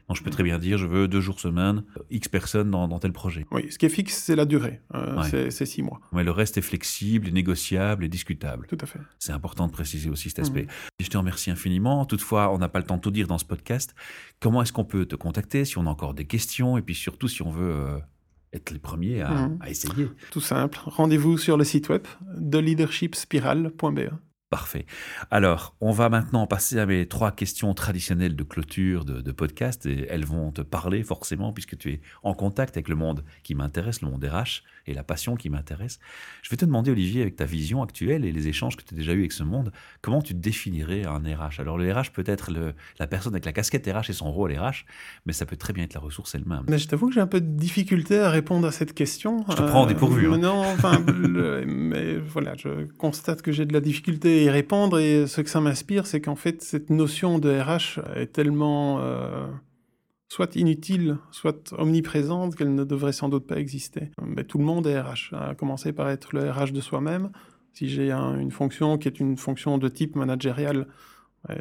Donc 0.09 0.17
je 0.17 0.23
peux 0.23 0.31
très 0.31 0.43
bien 0.43 0.59
dire, 0.59 0.79
je 0.79 0.87
veux 0.87 1.09
deux 1.09 1.21
jours 1.21 1.41
semaine, 1.41 1.85
X 2.11 2.29
personnes 2.29 2.71
dans, 2.71 2.89
dans 2.89 2.99
tel 2.99 3.13
projet. 3.13 3.47
Oui, 3.51 3.67
ce 3.71 3.79
qui 3.79 3.87
est 3.87 3.91
fixe, 3.91 4.23
c'est 4.23 4.37
la 4.37 4.45
durée. 4.55 4.81
Euh, 4.95 5.17
Ouais. 5.21 5.51
c'est- 5.51 5.67
six 5.67 5.83
mois. 5.83 6.01
Mais 6.13 6.25
le 6.25 6.31
reste 6.31 6.57
est 6.59 6.63
flexible, 6.73 7.29
est 7.29 7.33
négociable 7.43 8.05
et 8.05 8.09
discutable. 8.09 8.67
Tout 8.69 8.79
à 8.81 8.87
fait. 8.87 8.99
C'est 9.19 9.33
important 9.33 9.67
de 9.67 9.73
préciser 9.73 10.11
aussi 10.11 10.29
cet 10.29 10.39
aspect. 10.41 10.63
Mhm. 10.65 10.69
Et 11.01 11.05
je 11.05 11.11
te 11.11 11.17
remercie 11.19 11.51
infiniment. 11.51 12.05
Toutefois, 12.07 12.53
on 12.55 12.59
n'a 12.59 12.69
pas 12.69 12.79
le 12.81 12.85
temps 12.87 12.97
de 12.97 13.01
tout 13.01 13.11
dire 13.11 13.27
dans 13.27 13.39
ce 13.39 13.45
podcast. 13.45 13.95
Comment 14.41 14.63
est-ce 14.63 14.73
qu'on 14.73 14.85
peut 14.85 15.07
te 15.07 15.17
contacter 15.17 15.65
si 15.65 15.79
on 15.79 15.87
a 15.87 15.91
encore 15.91 16.15
des 16.15 16.27
questions 16.27 16.77
et 16.79 16.83
puis 16.83 16.95
surtout 16.95 17.29
si 17.29 17.43
on 17.43 17.51
veut 17.51 17.73
euh, 17.75 17.99
être 18.53 18.71
les 18.71 18.79
premiers 18.79 19.21
à, 19.23 19.31
Mhm. 19.31 19.59
à 19.61 19.71
essayer? 19.71 20.09
Tout 20.31 20.41
simple. 20.41 20.79
Rendez-vous 20.85 21.39
sur 21.39 21.57
le 21.57 21.65
site 21.65 21.89
web 21.89 22.03
de 22.37 22.59
leadershipspiral.be. 22.59 24.11
Parfait. 24.53 24.85
Alors, 25.31 25.75
on 25.81 25.93
va 25.93 26.11
maintenant 26.11 26.47
passer 26.47 26.79
à 26.79 26.85
mes 26.85 27.09
trois 27.09 27.33
questions 27.33 27.73
traditionnelles 27.73 28.37
de 28.37 28.43
clôture 28.43 29.07
de, 29.07 29.33
podcast 29.33 29.87
et 29.87 30.07
elles 30.11 30.27
vont 30.27 30.53
te 30.53 30.61
parler 30.61 31.03
forcément 31.03 31.55
puisque 31.55 31.79
tu 31.79 31.91
es 31.91 32.01
en 32.23 32.35
contact 32.35 32.77
avec 32.77 32.89
le 32.89 32.95
monde 32.95 33.25
qui 33.45 33.55
m'intéresse, 33.55 34.03
le 34.03 34.11
monde 34.11 34.23
RH 34.23 34.61
et 34.87 34.95
la 34.95 35.03
passion 35.03 35.37
qui 35.37 35.49
m'intéresse. 35.51 35.99
Je 36.43 36.51
vais 36.51 36.57
te 36.57 36.65
demander, 36.65 36.91
Olivier, 36.91 37.23
avec 37.23 37.37
ta 37.37 37.45
vision 37.45 37.83
actuelle 37.83 38.25
et 38.25 38.33
les 38.33 38.49
échanges 38.49 38.77
que 38.77 38.83
tu 38.83 38.95
as 38.95 38.97
déjà 38.97 39.13
eus 39.13 39.21
avec 39.21 39.33
ce 39.33 39.43
monde, 39.43 39.73
comment 40.01 40.23
tu 40.23 40.35
définirais 40.35 41.05
un 41.05 41.19
RH 41.21 41.61
Alors, 41.61 41.79
le 41.79 41.93
RH 41.93 42.11
peut 42.13 42.25
être 42.27 42.51
le- 42.51 42.75
la 42.99 43.07
personne 43.07 43.33
avec 43.35 43.45
la 43.45 43.53
casquette 43.53 43.87
RH 43.87 44.11
et 44.11 44.13
son 44.13 44.31
rôle 44.33 44.53
RH, 44.53 44.85
mais 45.27 45.33
ça 45.33 45.47
peut 45.47 45.57
très 45.57 45.73
bien 45.73 45.85
être 45.85 45.95
la 45.95 46.01
ressource 46.01 46.35
elle-même. 46.35 46.65
Mais 46.69 46.79
je 46.79 46.89
t'avoue 46.89 47.09
que 47.09 47.15
j'ai 47.15 47.21
un 47.21 47.27
peu 47.27 47.41
de 47.41 47.47
difficulté 47.57 48.19
à 48.19 48.31
répondre 48.31 48.67
à 48.67 48.73
cette 48.73 48.95
question. 48.95 49.45
Je 49.49 49.57
te 49.57 49.63
prends 49.63 49.85
au 49.85 49.87
dépourvu, 49.87 50.33
hein. 50.33 50.39
Non, 50.39 50.61
enfin, 50.61 51.01
le- 51.17 51.65
mais 51.67 52.17
voilà, 52.17 52.55
je 52.57 52.85
constate 52.99 53.43
que 53.43 53.53
j'ai 53.53 53.67
de 53.67 53.73
la 53.73 53.81
difficulté 53.81 54.41
à 54.41 54.43
y 54.43 54.51
répondre 54.51 54.99
et 54.99 55.27
ce 55.27 55.41
que 55.41 55.49
ça 55.51 55.61
m'inspire, 55.61 56.07
c'est 56.07 56.21
qu'en 56.21 56.37
fait, 56.37 56.63
cette 56.63 56.91
notion 56.91 57.39
de 57.39 57.51
RH 57.51 58.01
est 58.17 58.33
tellement 58.33 58.99
euh, 59.01 59.47
soit 60.33 60.57
inutile, 60.57 61.19
soit 61.31 61.75
omniprésente 61.77 62.57
qu'elle 62.57 62.75
ne 62.75 62.85
devrait 62.85 63.13
sans 63.13 63.29
doute 63.29 63.47
pas 63.47 63.59
exister. 63.59 64.13
Mais 64.25 64.45
tout 64.45 64.57
le 64.57 64.65
monde 64.65 64.87
est 64.87 64.99
RH, 64.99 65.35
à 65.35 65.55
commencer 65.55 65.93
par 65.93 66.09
être 66.09 66.35
le 66.35 66.51
RH 66.51 66.73
de 66.73 66.81
soi-même. 66.81 67.33
Si 67.75 67.87
j'ai 67.91 68.11
un- 68.11 68.39
une 68.39 68.51
fonction 68.51 68.97
qui 68.97 69.09
est 69.09 69.21
une 69.21 69.37
fonction 69.37 69.77
de 69.77 69.89
type 69.89 70.17
managérial, 70.17 70.87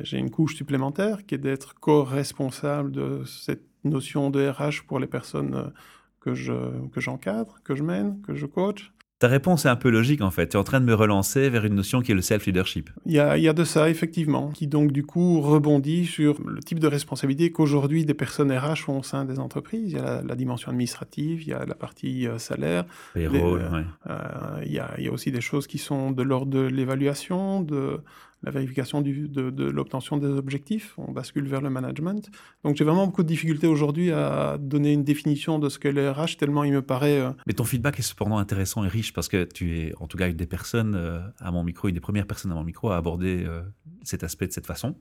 j'ai 0.03 0.19
une 0.19 0.29
couche 0.29 0.55
supplémentaire 0.55 1.25
qui 1.25 1.35
est 1.35 1.37
d'être 1.37 1.75
co-responsable 1.81 2.91
de 2.93 3.23
cette 3.25 3.65
notion 3.83 4.29
de 4.29 4.47
RH 4.47 4.85
pour 4.87 4.99
les 4.99 5.07
personnes 5.07 5.73
que 6.21 6.33
je 6.33 6.53
que 6.93 7.01
j'encadre, 7.01 7.59
que 7.65 7.75
je 7.75 7.83
mène, 7.83 8.21
que 8.21 8.35
je 8.35 8.45
coach. 8.45 8.93
Ta 9.21 9.27
réponse 9.27 9.65
est 9.65 9.69
un 9.69 9.75
peu 9.75 9.91
logique 9.91 10.21
en 10.21 10.31
fait. 10.31 10.47
Tu 10.49 10.57
es 10.57 10.59
en 10.59 10.63
train 10.63 10.79
de 10.79 10.85
me 10.85 10.95
relancer 10.95 11.47
vers 11.51 11.63
une 11.63 11.75
notion 11.75 12.01
qui 12.01 12.11
est 12.11 12.15
le 12.15 12.23
self-leadership. 12.23 12.89
Il 13.05 13.11
y 13.13 13.19
a, 13.19 13.37
y 13.37 13.47
a 13.47 13.53
de 13.53 13.63
ça, 13.63 13.87
effectivement, 13.87 14.49
qui 14.49 14.65
donc 14.65 14.91
du 14.91 15.03
coup 15.05 15.39
rebondit 15.41 16.07
sur 16.07 16.41
le 16.43 16.59
type 16.59 16.79
de 16.79 16.87
responsabilité 16.87 17.51
qu'aujourd'hui 17.51 18.03
des 18.03 18.15
personnes 18.15 18.51
RH 18.51 18.89
ont 18.89 18.97
au 18.99 19.03
sein 19.03 19.23
des 19.25 19.37
entreprises. 19.37 19.91
Il 19.91 19.97
y 19.97 19.99
a 19.99 20.03
la, 20.03 20.21
la 20.23 20.35
dimension 20.35 20.71
administrative, 20.71 21.43
il 21.43 21.49
y 21.49 21.53
a 21.53 21.65
la 21.67 21.75
partie 21.75 22.27
euh, 22.27 22.39
salaire, 22.39 22.85
Les 23.15 23.29
Les- 23.29 23.39
rôles, 23.39 23.61
euh, 23.61 23.71
ouais. 23.77 23.85
Euh, 24.09 24.63
il, 24.65 24.71
y 24.71 25.03
y 25.03 25.07
a 25.07 25.11
aussi 25.11 25.31
des 25.31 25.41
choses 25.41 25.67
qui 25.67 25.77
sont 25.77 26.09
de 26.09 26.23
l'ordre 26.23 26.51
de 26.51 26.61
l'évaluation, 26.61 27.61
de 27.61 27.99
la 28.43 28.51
vérification 28.51 29.01
de 29.01 29.63
l'obtention 29.69 30.17
des 30.17 30.27
objectifs. 30.27 30.95
On 30.97 31.11
bascule 31.11 31.47
vers 31.47 31.61
le 31.61 31.69
management. 31.69 32.29
Donc 32.63 32.75
j'ai 32.75 32.83
vraiment 32.83 33.05
beaucoup 33.05 33.23
de 33.23 33.27
difficultés 33.27 33.67
aujourd'hui 33.67 34.11
à 34.11 34.57
donner 34.59 34.93
une 34.93 35.03
définition 35.03 35.59
de 35.59 35.69
ce 35.69 35.79
qu'est 35.79 35.91
le 35.91 36.09
RH, 36.09 36.37
tellement 36.37 36.63
il 36.63 36.73
me 36.73 36.81
paraît... 36.81 37.19
euh, 37.19 37.31
Mais 37.45 37.53
ton 37.53 37.63
feedback 37.63 37.99
est 37.99 38.03
cependant 38.03 38.37
intéressant 38.37 38.83
et 38.83 38.87
riche 38.87 39.13
parce 39.13 39.27
que 39.27 39.43
tu 39.43 39.77
es, 39.77 39.93
en 39.99 40.07
tout 40.07 40.17
cas, 40.17 40.27
une 40.27 40.37
des 40.37 40.47
personnes 40.47 40.95
euh, 40.95 41.19
à 41.39 41.51
mon 41.51 41.63
micro, 41.63 41.87
une 41.87 41.93
des 41.93 41.99
premières 42.01 42.27
personnes 42.27 42.51
à 42.51 42.55
mon 42.55 42.63
micro 42.63 42.89
à 42.89 42.97
aborder 42.97 43.43
euh, 43.45 43.61
cet 44.03 44.23
aspect 44.23 44.47
de 44.47 44.53
cette 44.53 44.67
façon. 44.67 44.95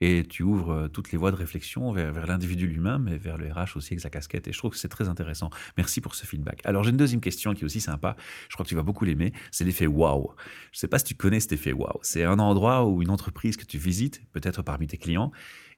Et 0.00 0.24
tu 0.24 0.42
ouvres 0.42 0.70
euh, 0.70 0.88
toutes 0.88 1.12
les 1.12 1.18
voies 1.18 1.30
de 1.30 1.36
réflexion 1.36 1.92
vers, 1.92 2.26
l'individu 2.26 2.66
lui-même 2.66 3.08
et 3.08 3.18
vers 3.18 3.36
le 3.36 3.50
RH 3.52 3.76
aussi 3.76 3.92
avec 3.92 4.00
sa 4.00 4.10
casquette. 4.10 4.48
Et 4.48 4.52
je 4.52 4.58
trouve 4.58 4.70
que 4.70 4.78
c'est 4.78 4.88
très 4.88 5.08
intéressant. 5.08 5.50
Merci 5.76 6.00
pour 6.00 6.14
ce 6.14 6.26
feedback. 6.26 6.60
Alors, 6.64 6.84
j'ai 6.84 6.90
une 6.90 6.96
deuxième 6.96 7.20
question 7.20 7.52
qui 7.54 7.62
est 7.62 7.64
aussi 7.64 7.80
sympa. 7.80 8.16
Je 8.48 8.54
crois 8.54 8.64
que 8.64 8.68
tu 8.68 8.74
vas 8.74 8.82
beaucoup 8.82 9.04
l'aimer. 9.04 9.32
C'est 9.50 9.64
l'effet 9.64 9.86
wow. 9.86 10.34
Je 10.72 10.76
ne 10.76 10.80
sais 10.80 10.88
pas 10.88 10.98
si 10.98 11.04
tu 11.04 11.14
connais 11.14 11.40
cet 11.40 11.52
effet 11.52 11.72
wow. 11.72 11.98
C'est 12.02 12.24
un 12.24 12.38
endroit 12.38 12.86
où 12.86 13.02
une 13.02 13.10
entreprise 13.10 13.56
que 13.56 13.64
tu 13.64 13.78
visites, 13.78 14.22
peut-être 14.32 14.62
parmi 14.62 14.86
tes 14.86 14.96
clients, 14.96 15.32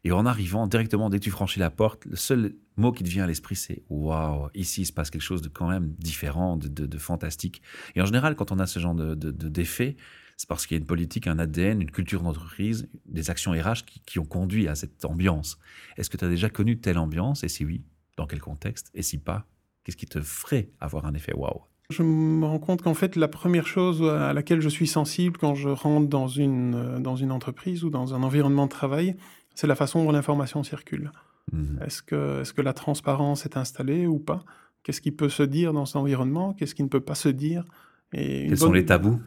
et 0.05 0.13
en 0.13 0.27
arrivant 0.27 0.67
directement, 0.67 1.11
dès 1.11 1.19
que 1.19 1.25
tu 1.25 1.31
franchis 1.31 1.61
la 1.61 1.71
porte, 1.71 2.05
le 2.07 2.17
seul 2.17 2.55
mot 2.77 2.91
qui 2.91 3.05
te 3.05 3.09
vient 3.09 3.25
à 3.25 3.27
l'esprit, 3.27 3.55
c'est 3.55 3.85
waouh, 3.89 4.49
ici 4.55 4.83
il 4.83 4.87
se 4.87 4.93
passe 4.93 5.11
quelque 5.11 5.23
chose 5.23 5.43
de 5.43 5.49
quand 5.49 5.69
même 5.69 5.95
différent, 5.99 6.57
de, 6.57 6.99
fantastique. 6.99 7.63
Et 7.95 8.03
en 8.03 8.07
général, 8.07 8.35
quand 8.35 8.51
on 8.51 8.59
a 8.59 8.67
ce 8.67 8.81
genre 8.81 8.95
de 8.95 9.15
d'effet, 9.15 9.97
c'est 10.37 10.49
parce 10.49 10.67
qu'il 10.67 10.77
y 10.77 10.79
a 10.79 10.81
une 10.81 10.87
politique, 10.87 11.27
un 11.27 11.39
ADN, 11.39 11.83
une 11.83 11.91
culture 11.91 12.23
d'entreprise, 12.23 12.89
des 13.07 13.31
actions 13.31 13.53
RH 13.53 13.85
qui, 13.87 14.01
qui 14.01 14.19
ont 14.19 14.25
conduit 14.25 14.69
à 14.69 14.75
cette 14.75 15.05
ambiance. 15.05 15.59
Est-ce 15.97 16.11
que 16.11 16.17
tu 16.17 16.25
as 16.25 16.29
déjà 16.29 16.51
connu 16.51 16.79
telle 16.79 16.99
ambiance? 16.99 17.45
Et 17.45 17.49
si 17.49 17.65
oui, 17.65 17.83
dans 18.17 18.27
quel 18.27 18.41
contexte? 18.41 18.91
Et 18.95 19.03
si 19.03 19.19
pas, 19.19 19.47
qu'est-ce 19.85 19.97
qui 19.97 20.07
te 20.07 20.21
ferait 20.21 20.71
avoir 20.81 21.07
un 21.07 21.15
effet 21.15 21.35
waouh? 21.35 21.63
Je 21.91 22.03
me 22.03 22.47
rends 22.47 22.59
compte 22.59 22.83
qu'en 22.83 22.95
fait, 22.95 23.17
la 23.17 23.29
première 23.29 23.67
chose 23.67 24.03
à 24.03 24.33
laquelle 24.33 24.61
je 24.61 24.69
suis 24.69 24.87
sensible 24.87 25.37
quand 25.37 25.55
je 25.55 25.69
rentre 25.69 26.09
dans 26.09 26.29
une, 26.29 26.75
euh, 26.75 26.99
dans 26.99 27.17
une 27.17 27.31
entreprise 27.31 27.85
ou 27.85 27.91
dans 27.91 28.15
un 28.15 28.23
environnement 28.23 28.65
de 28.65 28.71
travail, 28.71 29.17
c'est 29.55 29.67
la 29.67 29.75
façon 29.75 30.05
dont 30.05 30.13
l'information 30.13 30.63
circule. 30.63 31.13
Mhm. 31.53 31.81
Est-ce 31.85 32.03
que, 32.03 32.43
est 32.43 32.53
que 32.53 32.63
la 32.63 32.73
transparence 32.73 33.45
est 33.45 33.57
installée 33.57 34.07
ou 34.07 34.19
pas? 34.19 34.45
Qu'est-ce 34.83 35.01
qui 35.01 35.13
peut 35.13 35.29
se 35.29 35.43
dire 35.43 35.73
dans 35.73 35.87
cet 35.87 35.97
environnement? 35.97 36.55
Qu'est-ce 36.55 36.75
qui 36.75 36.83
ne 36.83 36.89
peut 36.89 37.01
pas 37.01 37.15
se 37.15 37.29
dire? 37.29 37.65
Et 38.13 38.47
Quels 38.49 38.59
sont 38.59 38.73
les 38.73 38.87
tabous? 38.87 39.21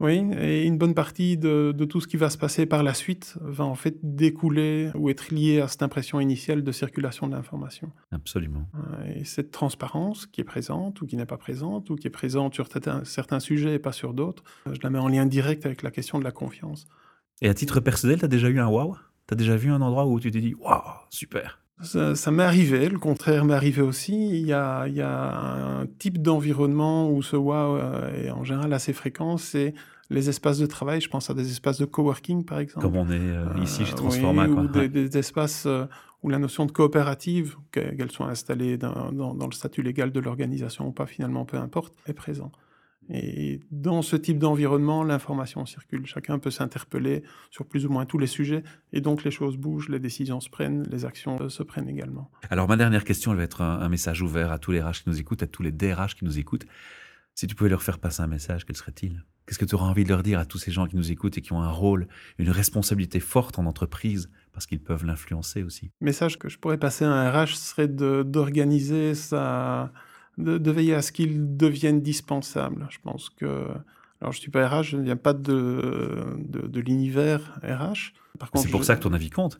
Oui, 0.00 0.20
et 0.38 0.64
une 0.64 0.78
bonne 0.78 0.94
partie 0.94 1.36
de, 1.36 1.72
de 1.76 1.84
tout 1.84 2.00
ce 2.00 2.08
qui 2.08 2.16
va 2.16 2.28
se 2.28 2.38
passer 2.38 2.66
par 2.66 2.82
la 2.82 2.92
suite 2.92 3.36
va 3.40 3.64
en 3.64 3.76
fait 3.76 3.96
découler 4.02 4.90
ou 4.94 5.10
être 5.10 5.30
lié 5.32 5.60
à 5.60 5.68
cette 5.68 5.82
impression 5.82 6.18
initiale 6.18 6.64
de 6.64 6.72
circulation 6.72 7.28
de 7.28 7.34
l'information. 7.36 7.92
Absolument. 8.10 8.68
Euh, 8.74 9.14
Et 9.14 9.24
cette 9.24 9.52
transparence 9.52 10.26
qui 10.26 10.40
est 10.40 10.44
présente 10.44 11.00
ou 11.00 11.06
qui 11.06 11.16
n'est 11.16 11.26
pas 11.26 11.36
présente 11.36 11.88
ou 11.90 11.96
qui 11.96 12.08
est 12.08 12.10
présente 12.10 12.54
sur 12.54 12.66
certains, 13.04 13.40
sujets 13.40 13.74
et 13.74 13.78
pas 13.78 13.92
sur 13.92 14.12
d'autres, 14.12 14.42
euh, 14.66 14.74
je 14.74 14.80
la 14.82 14.90
mets 14.90 14.98
en 14.98 15.08
lien 15.08 15.24
direct 15.26 15.66
avec 15.66 15.82
la 15.82 15.90
question 15.90 16.18
de 16.18 16.24
la 16.24 16.32
confiance. 16.32 16.88
Et 17.40 17.48
à 17.48 17.54
titre 17.54 17.80
personnel, 17.80 18.18
tu 18.18 18.24
as 18.24 18.28
déjà 18.28 18.48
eu 18.48 18.58
un 18.58 18.68
waouh? 18.68 18.96
Tu 19.28 19.34
as 19.34 19.36
déjà 19.36 19.56
vu 19.56 19.70
un 19.70 19.80
endroit 19.80 20.06
où 20.06 20.18
tu 20.18 20.30
t'es 20.30 20.40
dit 20.40 20.54
waouh, 20.54 20.82
super 21.10 21.61
Ça, 21.80 22.14
ça 22.14 22.30
m'est 22.30 22.44
arrivé, 22.44 22.88
le 22.88 22.98
contraire 22.98 23.44
m'est 23.44 23.54
arrivé 23.54 23.82
aussi. 23.82 24.28
Il 24.40 24.46
y 24.46 24.52
a, 24.52 24.86
il 24.86 24.94
y 24.94 25.00
a 25.00 25.80
un 25.80 25.86
type 25.98 26.22
d'environnement 26.22 27.10
où 27.10 27.22
ce 27.22 27.34
wow 27.34 27.76
euh, 27.76 28.24
est 28.26 28.30
en 28.30 28.44
général 28.44 28.72
assez 28.72 28.92
fréquent, 28.92 29.36
c'est 29.36 29.74
les 30.10 30.28
espaces 30.28 30.58
de 30.58 30.66
travail. 30.66 31.00
Je 31.00 31.08
pense 31.08 31.28
à 31.30 31.34
des 31.34 31.50
espaces 31.50 31.78
de 31.80 31.84
coworking, 31.84 32.44
par 32.44 32.60
exemple. 32.60 32.86
Comme 32.86 32.96
on 32.96 33.10
est 33.10 33.18
euh, 33.18 33.46
ici 33.62 33.84
chez 33.84 33.94
Euh, 33.94 33.96
Transforma. 33.96 34.46
oui, 34.46 34.54
quoi. 34.54 34.62
ou 34.62 34.68
des, 34.88 35.18
espaces 35.18 35.64
euh, 35.66 35.86
où 36.22 36.28
la 36.28 36.38
notion 36.38 36.66
de 36.66 36.72
coopérative, 36.72 37.56
que- 37.72 37.80
qu'elle 37.96 38.12
soit 38.12 38.26
installée 38.28 38.76
dans, 38.76 39.10
dans- 39.10 39.34
dans 39.34 39.46
le 39.46 39.52
statut 39.52 39.82
légal 39.82 40.12
de 40.12 40.20
l'organisation 40.20 40.86
ou 40.86 40.92
pas, 40.92 41.06
finalement, 41.06 41.44
peu 41.44 41.56
importe, 41.56 41.94
est 42.06 42.12
présent. 42.12 42.52
Et 43.14 43.60
dans 43.70 44.00
ce 44.00 44.16
type 44.16 44.38
d'environnement, 44.38 45.04
l'information 45.04 45.66
circule. 45.66 46.06
Chacun 46.06 46.38
peut 46.38 46.50
s'interpeller 46.50 47.22
sur 47.50 47.66
plus 47.66 47.84
ou 47.84 47.90
moins 47.90 48.06
tous 48.06 48.16
les 48.16 48.26
sujets. 48.26 48.62
Et 48.94 49.02
donc, 49.02 49.22
les 49.22 49.30
choses 49.30 49.58
bougent, 49.58 49.90
les 49.90 49.98
décisions 49.98 50.40
se 50.40 50.48
prennent, 50.48 50.84
les 50.90 51.04
actions 51.04 51.50
se 51.50 51.62
prennent 51.62 51.90
également. 51.90 52.30
Alors, 52.48 52.68
ma 52.68 52.78
dernière 52.78 53.04
question, 53.04 53.32
elle 53.32 53.36
va 53.36 53.44
être 53.44 53.60
un, 53.60 53.88
message 53.90 54.22
ouvert 54.22 54.50
à 54.50 54.58
tous 54.58 54.72
les 54.72 54.80
RH 54.80 55.02
qui 55.02 55.10
nous 55.10 55.20
écoutent, 55.20 55.42
à 55.42 55.46
tous 55.46 55.62
les 55.62 55.72
DRH 55.72 56.14
qui 56.14 56.24
nous 56.24 56.38
écoutent. 56.38 56.64
Si 57.34 57.46
tu 57.46 57.54
pouvais 57.54 57.68
leur 57.68 57.82
faire 57.82 57.98
passer 57.98 58.22
un 58.22 58.26
message, 58.26 58.64
quel 58.64 58.76
serait-il? 58.76 59.22
Qu'est-ce 59.46 59.58
que 59.58 59.64
tu 59.66 59.74
auras 59.74 59.86
envie 59.86 60.04
de 60.04 60.08
leur 60.08 60.22
dire 60.22 60.38
à 60.38 60.46
tous 60.46 60.58
ces 60.58 60.70
gens 60.70 60.86
qui 60.86 60.96
nous 60.96 61.12
écoutent 61.12 61.36
et 61.36 61.42
qui 61.42 61.52
ont 61.52 61.62
un 61.62 61.70
rôle, 61.70 62.08
une 62.38 62.50
responsabilité 62.50 63.20
forte 63.20 63.58
en 63.58 63.66
entreprise 63.66 64.30
parce 64.52 64.66
qu'ils 64.66 64.82
peuvent 64.82 65.04
l'influencer 65.04 65.62
aussi? 65.62 65.90
Le 66.00 66.06
message 66.06 66.38
que 66.38 66.48
je 66.48 66.58
pourrais 66.58 66.78
passer 66.78 67.04
à 67.04 67.10
un 67.10 67.30
RH 67.30 67.56
serait 67.56 67.88
d'organiser 67.88 69.14
sa, 69.14 69.92
de, 70.42 70.70
veiller 70.70 70.94
à 70.94 71.02
ce 71.02 71.12
qu'ils 71.12 71.56
deviennent 71.56 72.00
dispensables. 72.00 72.86
Je 72.90 72.98
pense 73.02 73.30
que. 73.30 73.68
Alors, 74.20 74.32
je 74.32 74.38
ne 74.38 74.42
suis 74.42 74.50
pas 74.52 74.68
RH, 74.68 74.82
je 74.84 74.96
ne 74.98 75.02
viens 75.02 75.16
pas 75.16 75.32
de, 75.32 76.36
de, 76.38 76.80
l'univers 76.80 77.58
RH. 77.64 78.12
C'est 78.54 78.70
pour 78.70 78.84
ça 78.84 78.94
que 78.94 79.02
ton 79.02 79.12
avis 79.12 79.30
compte. 79.30 79.58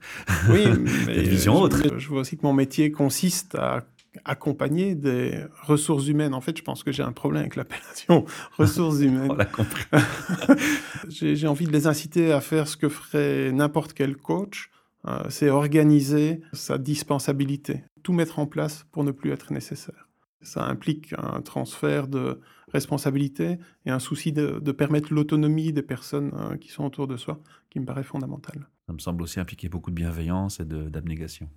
Oui, 0.50 0.64
mais 1.06 1.22
vision 1.22 1.60
autre. 1.60 1.98
Je 1.98 2.08
vois 2.08 2.20
aussi 2.20 2.36
que 2.36 2.46
mon 2.46 2.52
métier 2.52 2.92
consiste 2.92 3.56
à 3.56 3.84
accompagner 4.24 4.94
des 4.94 5.44
ressources 5.62 6.06
humaines. 6.06 6.34
En 6.34 6.40
fait, 6.40 6.56
je 6.56 6.62
pense 6.62 6.82
que 6.82 6.92
j'ai 6.92 7.02
un 7.02 7.12
problème 7.12 7.42
avec 7.42 7.56
l'appellation 7.56 8.24
ressources 8.58 9.00
humaines. 9.00 9.30
On 9.30 9.34
l'a 9.34 9.44
compris. 9.44 9.84
j'ai 11.08 11.46
envie 11.46 11.66
de 11.66 11.72
les 11.72 11.86
inciter 11.86 12.32
à 12.32 12.40
faire 12.40 12.68
ce 12.68 12.76
que 12.76 12.88
ferait 12.88 13.52
n'importe 13.52 13.94
quel 13.94 14.16
coach, 14.16 14.70
euh, 15.06 15.22
c'est 15.30 15.50
organiser 15.50 16.40
sa 16.52 16.78
dispensabilité, 16.78 17.84
tout 18.02 18.12
mettre 18.12 18.38
en 18.38 18.46
place 18.46 18.86
pour 18.92 19.04
ne 19.04 19.10
plus 19.10 19.32
être 19.32 19.52
nécessaire. 19.52 20.08
Ça 20.42 20.64
implique 20.66 21.14
un 21.18 21.40
transfert 21.40 22.08
de 22.08 22.40
responsabilité 22.72 23.58
et 23.86 23.90
un 23.90 23.98
souci 23.98 24.32
de, 24.32 24.72
permettre 24.72 25.12
l'autonomie 25.12 25.72
des 25.72 25.82
personnes 25.82 26.32
euh, 26.34 26.56
qui 26.56 26.68
sont 26.68 26.84
autour 26.84 27.06
de 27.06 27.16
soi, 27.16 27.40
qui 27.70 27.80
me 27.80 27.84
paraît 27.84 28.02
fondamental. 28.02 28.68
Ça 28.86 28.92
me 28.92 28.98
semble 28.98 29.22
aussi 29.22 29.40
impliquer 29.40 29.68
beaucoup 29.68 29.90
de 29.90 29.96
bienveillance 29.96 30.60
et 30.60 30.64
d'abnégation. 30.64 31.48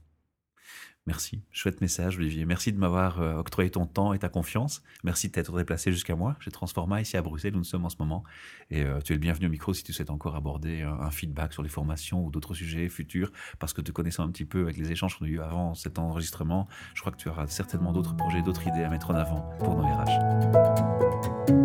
Merci. 1.07 1.43
Chouette 1.51 1.81
message, 1.81 2.17
Olivier. 2.17 2.45
Merci 2.45 2.73
de 2.73 2.79
m'avoir 2.79 3.21
euh, 3.21 3.35
octroyé 3.35 3.69
ton 3.69 3.85
temps 3.85 4.13
et 4.13 4.19
ta 4.19 4.27
confiance. 4.27 4.81
Merci 5.03 5.27
de 5.27 5.33
t'être 5.33 5.55
déplacé 5.55 5.91
jusqu'à 5.91 6.15
moi. 6.15 6.35
J'ai 6.39 6.49
Transforma 6.49 6.99
ici 6.99 7.15
à 7.15 7.21
Bruxelles 7.21 7.53
où 7.53 7.59
nous 7.59 7.63
sommes 7.63 7.85
en 7.85 7.89
ce 7.89 7.97
moment. 7.99 8.23
Et 8.71 8.81
euh, 8.81 8.99
tu 9.01 9.13
es 9.13 9.15
le 9.15 9.19
bienvenu 9.19 9.45
au 9.45 9.49
micro 9.49 9.71
si 9.73 9.83
tu 9.83 9.93
souhaites 9.93 10.09
encore 10.09 10.35
aborder 10.35 10.81
un, 10.81 11.11
feedback 11.11 11.53
sur 11.53 11.61
les 11.61 11.69
formations 11.69 12.25
ou 12.25 12.31
d'autres 12.31 12.55
sujets 12.55 12.89
futurs. 12.89 13.31
Parce 13.59 13.73
que 13.73 13.81
te 13.81 13.91
connaissant 13.91 14.23
un 14.23 14.31
petit 14.31 14.45
peu 14.45 14.61
avec 14.61 14.77
les 14.77 14.91
échanges 14.91 15.19
qu'on 15.19 15.25
a 15.25 15.27
eu 15.27 15.39
avant 15.41 15.75
cet 15.75 15.99
enregistrement, 15.99 16.67
je 16.95 17.01
crois 17.01 17.11
que 17.11 17.17
tu 17.17 17.29
auras 17.29 17.45
certainement 17.45 17.93
d'autres 17.93 18.15
projets, 18.15 18.41
d'autres 18.41 18.67
idées 18.67 18.83
à 18.83 18.89
mettre 18.89 19.11
en 19.11 19.15
avant 19.15 19.41
pour 19.59 19.75
nos 19.75 19.83
RH. 19.83 21.64